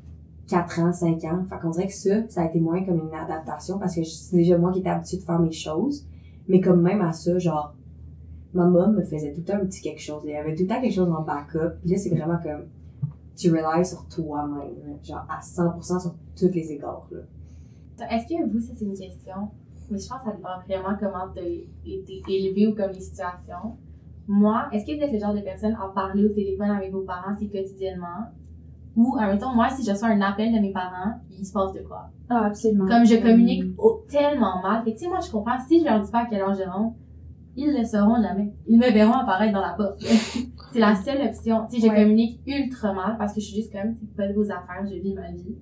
[0.49, 1.45] 4 ans, 5 ans.
[1.47, 4.35] Fait qu'on dirait que ça, ça a été moins comme une adaptation parce que c'est
[4.35, 6.07] déjà moi qui étais habituée de faire mes choses.
[6.47, 7.75] Mais comme même à ça, genre,
[8.53, 10.23] ma mom me faisait tout le temps un petit quelque chose.
[10.25, 11.79] Il y avait tout le temps quelque chose en backup.
[11.81, 12.65] Puis là, c'est vraiment comme,
[13.35, 17.07] tu relies sur toi-même, genre à 100% sur tous les égards.
[18.09, 19.49] Est-ce que vous, ça c'est une question,
[19.91, 23.77] mais je pense que ça dépend vraiment comment été élevé ou comme les situations.
[24.27, 27.01] Moi, est-ce que vous êtes le genre de personne à parler au téléphone avec vos
[27.01, 28.31] parents si quotidiennement?
[28.95, 31.79] Ou, admettons, moi, si je reçois un appel de mes parents, il se passe de
[31.79, 32.09] quoi?
[32.29, 32.85] Ah, absolument.
[32.87, 34.83] Comme je communique au- tellement mal.
[34.83, 36.53] Fait que, tu sais, moi, je comprends, si je leur dis pas à quelle heure
[36.53, 36.95] je rentre,
[37.55, 38.53] ils le sauront jamais.
[38.67, 39.99] Ils me verront apparaître dans la porte.
[40.73, 41.65] c'est la seule option.
[41.69, 42.01] Tu sais, je Ouais.
[42.03, 44.95] communique ultra mal parce que je suis juste comme, c'est pas de vos affaires, je
[44.95, 45.55] vis ma vie.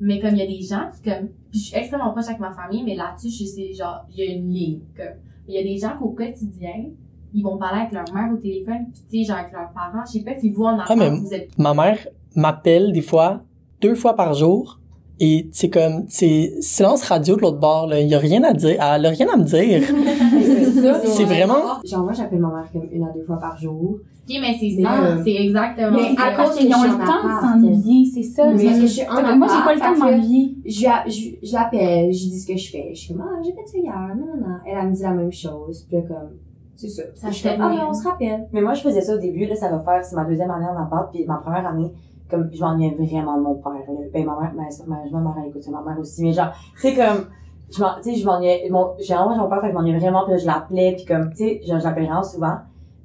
[0.00, 2.40] Mais comme il y a des gens qui comme, puis je suis extrêmement proche avec
[2.40, 5.14] ma famille, mais là-dessus, je sais, genre, il y a une ligne, comme.
[5.46, 6.86] Il y a des gens qu'au quotidien,
[7.34, 10.04] ils vont parler avec leur mère au téléphone, puis tu sais, genre avec leurs parents.
[10.06, 11.98] Je sais pas si vous en Ah, mais- appart, vous êtes ma mère
[12.34, 13.40] m'appelle des fois,
[13.80, 14.78] deux fois par jour,
[15.20, 18.00] et c'est comme, c'est silence radio de l'autre bord, là.
[18.00, 19.82] Il y a rien à dire, elle a rien à me dire.
[20.42, 21.00] c'est ça.
[21.04, 23.98] C'est vraiment- Genre, moi, j'appelle ma mère comme une à deux fois par jour.
[24.28, 27.26] Ok, mais c'est Mais, ça, euh, c'est exactement Mais à cause qu'ils ont le temps
[27.26, 28.46] de s'ennuyer, c'est ça.
[28.52, 30.56] Mais parce que je suis en moi, j'ai pas le temps de m'ennuyer.
[30.64, 32.90] je, la- je, je l'appelle, je dis ce que je fais.
[32.94, 34.56] Je suis comme, ah, j'ai fait ça hier, non, non, non.
[34.66, 35.84] Elle, elle me dit la même chose.
[35.88, 36.30] Puis là, comme,
[36.76, 37.02] c'est ça.
[37.14, 38.46] Ça je fais, ah, on se rappelle.
[38.52, 40.66] Mais moi, je faisais ça au début, là, ça va faire, c'est ma deuxième année
[40.66, 41.92] en appart, puis ma première année,
[42.32, 44.00] comme, je m'ennuyais vraiment de mon père, là.
[44.12, 44.62] Ben, ma mère, ma,
[44.96, 47.26] ma, ma mère, écoute, c'est ma mère aussi, mais genre, tu sais, comme,
[47.70, 49.98] je m'en, tu sais, je m'ennuyais, mon, j'ai vraiment mon père, fait que je m'ennuyais
[49.98, 52.56] vraiment, puis là, je l'appelais, puis comme, tu sais, je, je l'appelais vraiment souvent.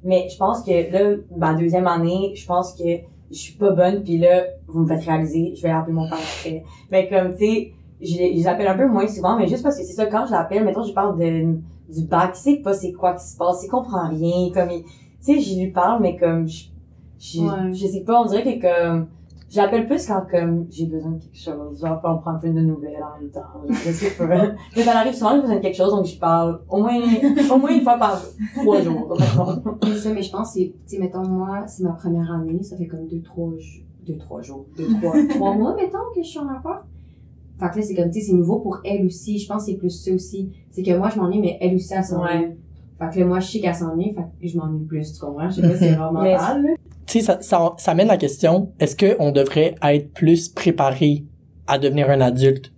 [0.04, 2.84] Mais je pense que, là, ma deuxième année, je pense que
[3.30, 6.18] je suis pas bonne, puis là, vous me faites réaliser, je vais appeler mon père
[6.18, 6.64] après.
[6.90, 9.84] Mais comme, tu sais, je, je l'appelle un peu moins souvent, mais juste parce que
[9.84, 11.58] c'est ça, quand je l'appelle, mettons, je parle de,
[11.92, 14.82] du bac, il sait pas c'est quoi qui se passe, il comprend rien, comme il,
[14.84, 16.66] tu sais, je lui parle, mais comme, je,
[17.18, 17.72] je, Ouais.
[17.72, 19.08] je sais pas, on dirait que comme,
[19.48, 23.02] j'appelle plus quand comme, j'ai besoin de quelque chose, genre, on prend plein de nouvelles
[23.02, 24.26] en même temps, genre, je sais pas.
[24.76, 26.98] mais ça arrive souvent, j'ai besoin de quelque chose, donc je parle au moins,
[27.52, 28.20] au moins une fois par
[28.56, 29.16] trois jours.
[29.84, 32.76] C'est ça, mais je pense c'est, tu sais, mettons, moi, c'est ma première année, ça
[32.76, 33.50] fait comme deux, trois,
[34.06, 36.84] deux, trois jours, deux, trois, trois mois, mettons, que je suis en appart.
[37.58, 39.36] Fait que là, c'est comme, tu sais, c'est nouveau pour elle aussi.
[39.36, 40.52] Je pense que c'est plus ça aussi.
[40.70, 42.22] C'est que moi, je m'ennuie, mais elle aussi, elle s'ennuie.
[42.22, 42.56] Ouais.
[43.00, 45.48] Fait que là, moi, je sais qu'elle s'ennuie, fait que je m'ennuie plus, tu comprends?
[45.50, 46.56] Je sais pas si c'est vraiment Mais- là.
[47.08, 51.24] Tu sais, ça, ça, ça amène la question, est-ce qu'on devrait être plus préparé
[51.66, 52.70] à devenir un adulte?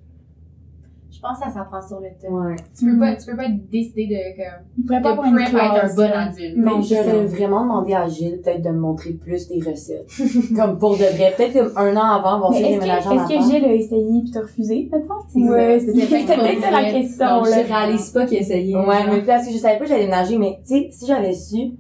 [1.10, 2.32] Je pense que ça s'apprend sur le temps.
[2.32, 2.56] Ouais.
[2.78, 5.84] Tu peux pas, tu peux pas décider de, comme, de pas avoir une prep être
[5.84, 6.54] un bon adulte.
[6.56, 10.08] Mais j'aurais vraiment demandé à Gilles peut-être de me montrer plus des recettes.
[10.56, 11.34] comme pour de vrai.
[11.36, 13.64] Peut-être comme un an avant, voir Mais si est-ce les que, ménagères est-ce que Gilles
[13.64, 15.50] a essayé puis t'as refusé, maintenant?
[15.52, 17.62] Ouais, C'était peut-être la pas question, Non, là.
[17.64, 18.76] je réalise pas qu'il essayait.
[18.76, 19.12] Ouais, genre.
[19.12, 21.72] mais parce que je savais pas que j'allais nager, mais tu sais, si j'avais su,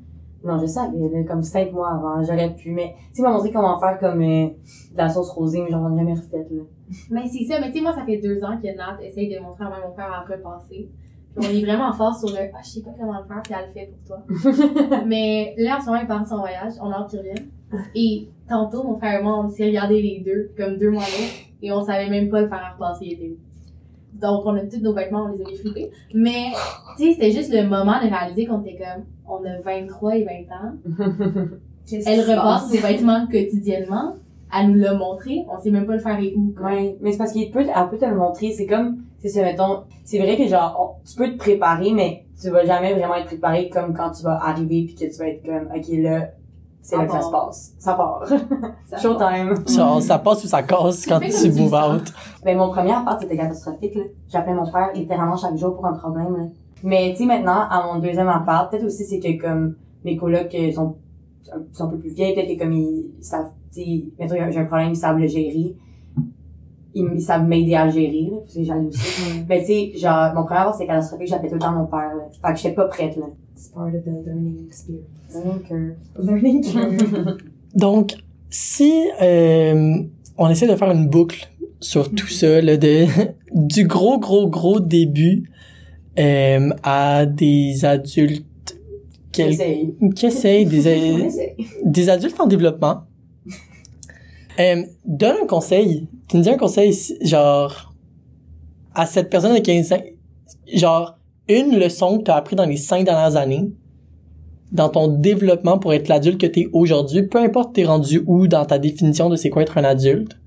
[0.42, 3.52] non, je savais, là, comme cinq mois avant, j'aurais pu, mais tu sais, m'a montré
[3.52, 6.62] comment faire comme euh, de la sauce rosée, mais j'en ai jamais refait, là.
[7.10, 9.40] Mais c'est ça, mais tu sais, moi, ça fait deux ans que Nat essaye de
[9.40, 10.88] montrer à moi mon père à repasser.
[11.36, 13.54] Puis on est vraiment fort sur le, ah, je sais pas comment le faire, puis
[13.56, 15.02] elle le fait pour toi.
[15.06, 17.46] mais là, en ce moment, il part en son voyage, on a hâte qu'il revienne.
[17.94, 21.04] Et tantôt, mon frère et moi, on s'est regardé les deux, comme deux mois
[21.62, 23.36] et on savait même pas le faire repasser, il était où.
[24.20, 25.90] Donc, on a tous nos vêtements, on les a mis flippés.
[26.14, 26.46] Mais,
[26.96, 30.24] tu sais, c'était juste le moment de réaliser qu'on était comme, on a 23 et
[30.24, 30.72] 20 ans.
[32.06, 32.70] Elle repasse passe?
[32.70, 34.14] ses vêtements quotidiennement.
[34.56, 35.44] Elle nous l'a montré.
[35.52, 36.52] On sait même pas le faire et où.
[36.56, 36.66] quoi.
[36.70, 39.42] Ouais, mais c'est parce qu'il peut, elle peut te le montrer, c'est comme, c'est ça,
[39.42, 43.14] mettons, c'est vrai que genre, on- tu peux te préparer, mais tu vas jamais vraiment
[43.14, 46.30] être préparé comme quand tu vas arriver puis que tu vas être comme, ok, là,
[46.82, 47.74] c'est Ça là que ça se passe.
[47.78, 48.26] Ça part.
[48.86, 49.54] Ça Showtime.
[49.68, 52.12] Genre, ça passe ou ça casse quand tu move out.
[52.44, 54.02] Ben, mon premier appart, c'était catastrophique, là.
[54.28, 56.44] J'appelais mon père littéralement chaque jour pour un problème, là.
[56.82, 60.54] Mais, tu sais, maintenant, à mon deuxième appart, peut-être aussi, c'est que, comme, mes colocs
[60.54, 60.96] euh, sont,
[61.72, 64.64] sont un peu plus vieilles, peut-être que, comme, ils savent, tu sais, mettons, j'ai un
[64.64, 65.76] problème, ils savent le gérer.
[66.94, 69.42] Ils, ils savent m'aider à le gérer, là, parce que j'allais aussi.
[69.46, 72.14] Ben, tu sais, genre, mon premier appart, c'était catastrophique, j'appelais tout le temps mon père,
[72.16, 72.24] là.
[72.42, 73.26] Fait que j'étais pas prête, là.
[73.60, 75.34] It's part of the learning experience.
[75.34, 77.36] Donc, euh, Learning curve.
[77.74, 78.14] Donc,
[78.48, 78.90] si
[79.20, 79.98] euh,
[80.38, 81.46] on essaie de faire une boucle
[81.78, 83.04] sur tout ça, là, de,
[83.54, 85.50] du gros, gros, gros début
[86.18, 88.78] euh, à des adultes
[89.30, 91.56] qui essayent, des, On essaie.
[91.84, 93.02] des adultes en développement,
[94.58, 96.08] euh, donne un conseil.
[96.28, 97.92] Tu me dis un conseil, genre,
[98.94, 100.02] à cette personne de 15 ans,
[100.72, 101.19] genre,
[101.58, 103.72] une leçon que tu as appris dans les cinq dernières années,
[104.72, 108.46] dans ton développement pour être l'adulte que tu es aujourd'hui, peu importe t'es rendu où
[108.46, 110.38] dans ta définition de c'est quoi être un adulte,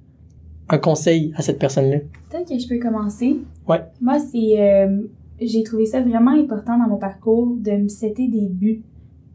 [0.70, 1.98] un conseil à cette personne-là?
[2.30, 3.38] Peut-être que je peux commencer.
[3.68, 3.82] Ouais.
[4.02, 5.02] Moi, c'est, euh,
[5.42, 8.82] j'ai trouvé ça vraiment important dans mon parcours de me setter des buts,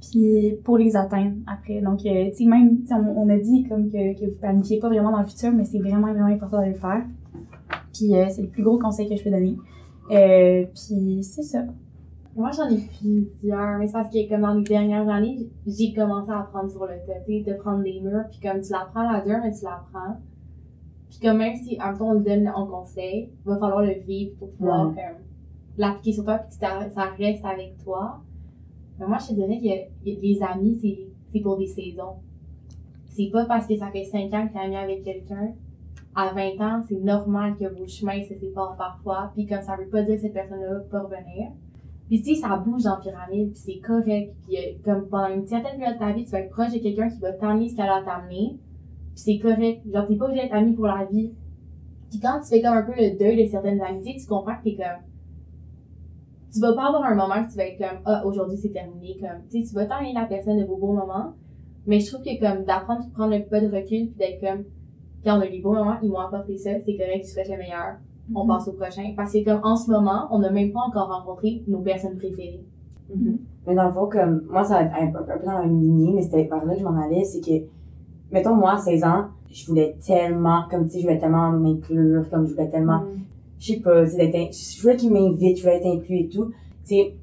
[0.00, 1.80] puis pour les atteindre après.
[1.80, 2.78] Donc, euh, tu sais, même,
[3.16, 5.80] on a dit comme que, que vous planifiez pas vraiment dans le futur, mais c'est
[5.80, 7.02] vraiment, vraiment important de le faire.
[7.92, 9.56] Puis euh, c'est le plus gros conseil que je peux donner.
[10.10, 11.64] Euh, puis c'est ça.
[12.36, 16.30] Moi, j'en ai plusieurs, mais c'est parce que comme dans les dernières années, j'ai commencé
[16.30, 16.92] à apprendre sur le
[17.26, 19.64] tu sais, de prendre des murs, puis comme tu l'apprends à la dure, mais tu
[19.64, 20.16] l'apprends.
[21.10, 24.36] Puis comme même si, temps, on le donne en conseil, il va falloir le vivre
[24.38, 25.16] pour pouvoir Ouais.
[25.76, 28.20] l'appliquer sur toi, puis que ça, ça reste avec toi.
[29.00, 29.58] Mais moi, je te dirais
[30.04, 30.98] que les amis, c'est,
[31.32, 32.16] c'est pour des saisons.
[33.06, 35.52] C'est pas parce que ça fait 5 ans que t'es ami avec quelqu'un.
[36.20, 39.88] À 20 ans, c'est normal que vos chemins se séparent parfois, puis comme ça veut
[39.88, 41.52] pas dire que cette personne-là peut revenir.
[42.08, 44.34] Puis sais, ça bouge la pyramide, puis c'est correct.
[44.42, 46.78] Puis euh, comme pendant une certaine période de ta vie, tu vas être proche de
[46.78, 48.58] quelqu'un qui va t'amener ce qu'elle a t'amener.
[49.14, 49.82] Puis c'est correct.
[49.88, 51.30] Genre, t'es pas obligé d'être ami pour la vie.
[52.10, 54.64] Puis quand tu fais comme un peu le deuil de certaines amitiés, tu comprends que
[54.64, 55.04] t'es comme...
[56.52, 59.18] Tu vas pas avoir un moment que tu vas être comme, ah, aujourd'hui c'est terminé.
[59.20, 61.34] Comme, tu sais, tu vas t'amener la personne de vos beaux moments.
[61.86, 64.64] Mais je trouve que comme d'apprendre de prendre un peu de recul puis d'être comme,
[65.24, 67.48] quand on a eu des beaux moments, ils m'ont apporté ça, c'est correct, tu souhaites
[67.48, 67.96] le meilleur
[68.34, 69.14] on passe au prochain.
[69.16, 72.60] Parce que comme en ce moment, on n'a même pas encore rencontré nos personnes préférées.
[73.66, 75.62] Mais dans le fond, comme, moi, ça va être un, peu- un peu dans la
[75.62, 77.64] même lignée, mais c'était par là que je m'en allais, c'est que,
[78.30, 82.28] mettons, moi, à 16 ans, je voulais tellement, comme, tu sais, je voulais tellement m'inclure,
[82.30, 83.02] comme, je voulais tellement,
[83.58, 86.50] je sais pas, tu sais, je voulais qu'ils m'invitent, je voulais être inclus et tout.
[86.86, 87.14] Tu sais,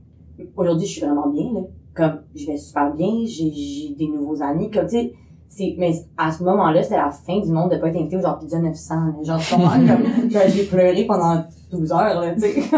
[0.55, 1.61] aujourd'hui, je suis vraiment bien, là.
[1.93, 5.13] Comme, je vais super bien, j'ai, j'ai des nouveaux amis, comme, tu sais,
[5.47, 8.21] c'est, mais à ce moment-là, c'était la fin du monde de pas être invité au
[8.21, 9.11] genre pizza 900, là.
[9.23, 12.51] Genre, tu comprends, comme, j'ai pleuré pendant 12 heures, là, tu sais.
[12.61, 12.69] fait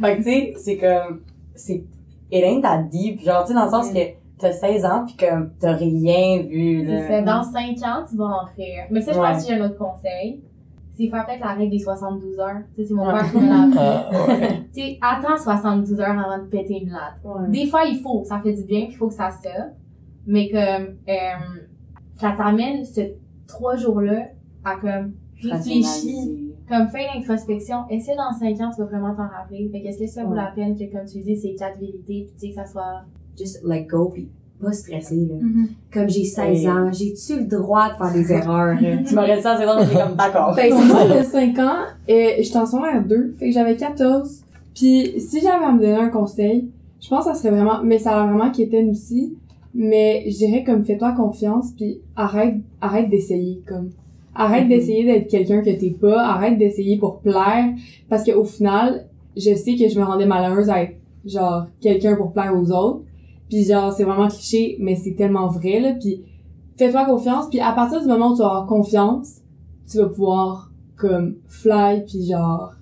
[0.00, 1.20] que, tu sais, c'est comme,
[1.54, 1.84] c'est,
[2.30, 3.98] it ain't that deep, genre, tu sais, dans le sens que
[4.38, 6.98] t'as 16 ans pis comme, t'as rien vu, là.
[7.08, 7.22] C'est ça.
[7.22, 8.84] Dans 5 ans, tu vas en rire.
[8.90, 9.32] Mais ça, je Ouais.
[9.32, 10.42] pense que j'ai un autre conseil.
[10.96, 12.56] C'est faire peut-être la règle des 72 heures.
[12.74, 13.78] Tu sais, c'est mon père qui me l'a appris.
[13.78, 14.48] Ah.
[14.74, 17.18] Tu sais, attends 72 heures avant de péter une latte.
[17.24, 17.48] Ouais.
[17.50, 19.72] Des fois, il faut, ça fait du bien, puis il faut que ça sorte.
[20.26, 21.67] Mais comme, euh,
[22.20, 23.00] ça t'amène ce
[23.46, 24.26] trois jours-là
[24.64, 25.12] à comme
[25.42, 26.28] réfléchir,
[26.68, 27.88] comme faire l'introspection.
[27.88, 29.68] Est-ce que dans 5 ans, tu vas vraiment t'en rappeler?
[29.72, 30.36] Fait qu'est-ce que ça vaut Ouais.
[30.36, 33.02] la peine que, comme tu dis, c'est quatre vérités, puis tu sais, que ça soit...
[33.38, 34.28] Just let go pis
[34.60, 35.36] pas stresser, là.
[35.36, 35.68] Mm-hmm.
[35.94, 36.68] Comme j'ai 16 Oui.
[36.68, 38.74] ans, j'ai-tu le droit de faire des erreurs?
[38.80, 38.96] là?
[39.06, 40.52] Tu m'aurais dit ça, c'est drôle, j'étais comme, d'accord.
[40.56, 41.76] C'est moi, de 5 ans,
[42.08, 44.42] et j'étais en secondaire 2, fait que j'avais 14.
[44.74, 46.68] Puis si j'avais à me donner un conseil,
[47.00, 49.36] je pense que ça serait vraiment, mais ça a vraiment Kéten aussi,
[49.74, 53.90] mais je dirais comme fais-toi confiance, puis arrête, arrête d'essayer, comme.
[54.34, 54.68] Arrête Mhm.
[54.68, 56.22] d'essayer d'être quelqu'un que t'es pas.
[56.22, 57.74] Arrête d'essayer pour plaire.
[58.08, 59.06] Parce que au final,
[59.36, 60.94] je sais que je me rendais malheureuse à être,
[61.24, 63.02] genre, quelqu'un pour plaire aux autres.
[63.48, 65.92] Puis genre, c'est vraiment cliché, mais c'est tellement vrai, là.
[65.94, 66.22] Puis
[66.76, 67.48] fais-toi confiance.
[67.50, 69.40] Puis à partir du moment où tu avoir confiance,
[69.90, 72.74] tu vas pouvoir, comme, fly, puis genre,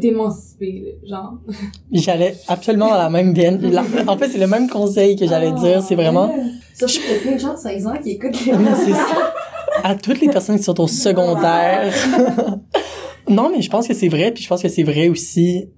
[0.00, 1.38] T'émanciper, là, genre.
[1.92, 3.60] J'allais absolument dans la même veine.
[4.06, 5.82] En fait, c'est le même conseil que j'allais dire.
[5.82, 6.34] C'est vraiment,
[6.74, 8.92] Sauf qu'il y a plein de gens de 16 ans qui écoutent les Mais c'est
[8.92, 9.32] ça.
[9.82, 11.92] À toutes les personnes qui sont au secondaire.
[13.28, 15.68] non, mais je pense que c'est vrai, puis je pense que c'est vrai aussi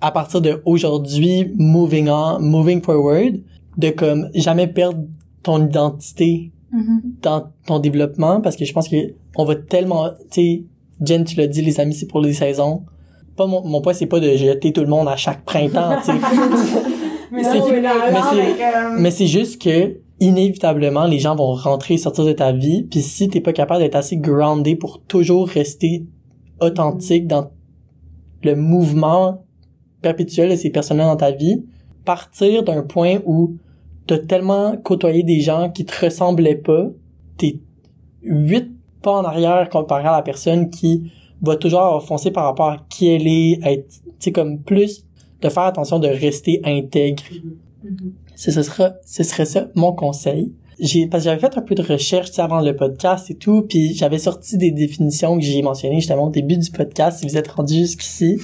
[0.00, 3.40] à partir de aujourd'hui, moving on, moving forward,
[3.78, 5.00] de comme jamais perdre
[5.42, 7.02] ton identité Mhm.
[7.22, 8.96] dans ton développement, parce que je pense que
[9.36, 10.62] on va tellement, tu sais,
[11.00, 12.82] Jen, tu l'as dit, les amis, c'est pour les saisons.
[13.36, 16.12] Pas mon, mon point, c'est pas de jeter tout le monde à chaque printemps, tu
[16.12, 16.18] sais.
[18.98, 23.02] Mais C'est- juste que inévitablement les gens vont rentrer et sortir de ta vie puis
[23.02, 26.04] si t'es pas capable d'être assez groundé pour toujours rester
[26.60, 27.50] authentique dans
[28.44, 29.44] le mouvement
[30.02, 31.64] perpétuel de ces personnes-là dans ta vie
[32.04, 33.56] partir d'un point où
[34.06, 36.86] t'as tellement côtoyé des gens qui te ressemblaient pas
[37.36, 37.58] t'es
[38.22, 38.70] huit
[39.02, 41.10] pas en arrière comparé à la personne qui
[41.42, 45.04] va toujours foncer par rapport à qui elle est être tu sais comme plus
[45.42, 47.22] de faire attention de rester intègre
[48.36, 50.52] ce, ce sera, ce serait ça mon conseil.
[50.80, 53.36] J'ai, parce que j'avais fait un peu de recherche tu sais, avant le podcast et
[53.36, 57.28] tout, puis j'avais sorti des définitions que j'ai mentionnées justement au début du podcast, si
[57.28, 58.40] vous êtes rendu jusqu'ici.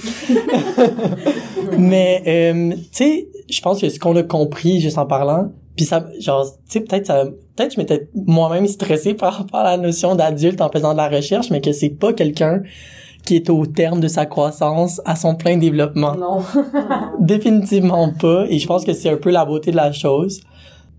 [1.77, 5.83] Mais, euh, tu sais, je pense que ce qu'on a compris juste en parlant, puis
[5.83, 7.25] ça, genre, tu sais, peut-être ça,
[7.61, 11.09] peut-être je m'étais moi-même stressé par rapport à la notion d'adulte en faisant de la
[11.09, 12.61] recherche, mais que c'est pas quelqu'un
[13.25, 16.15] qui est au terme de sa croissance à son plein développement.
[16.15, 16.39] Non.
[17.19, 18.45] Définitivement pas.
[18.49, 20.41] Et je pense que c'est un peu la beauté de la chose.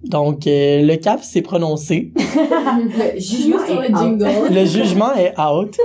[0.05, 2.13] Donc, euh, le CAF s'est prononcé.
[2.17, 4.01] Le jugement sur est le out.
[4.01, 4.55] jingle.
[4.55, 5.77] Le jugement est out.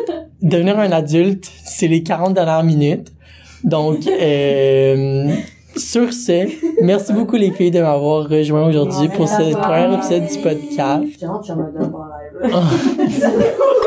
[0.41, 3.11] Devenir un adulte, c'est les 40 dernières minutes.
[3.63, 5.35] Donc, euh,
[5.77, 6.47] sur ce,
[6.81, 11.03] merci beaucoup les filles de m'avoir rejoint aujourd'hui pour ce premier épisode du podcast.
[11.19, 11.65] J'ai hâte me
[12.51, 13.43] live.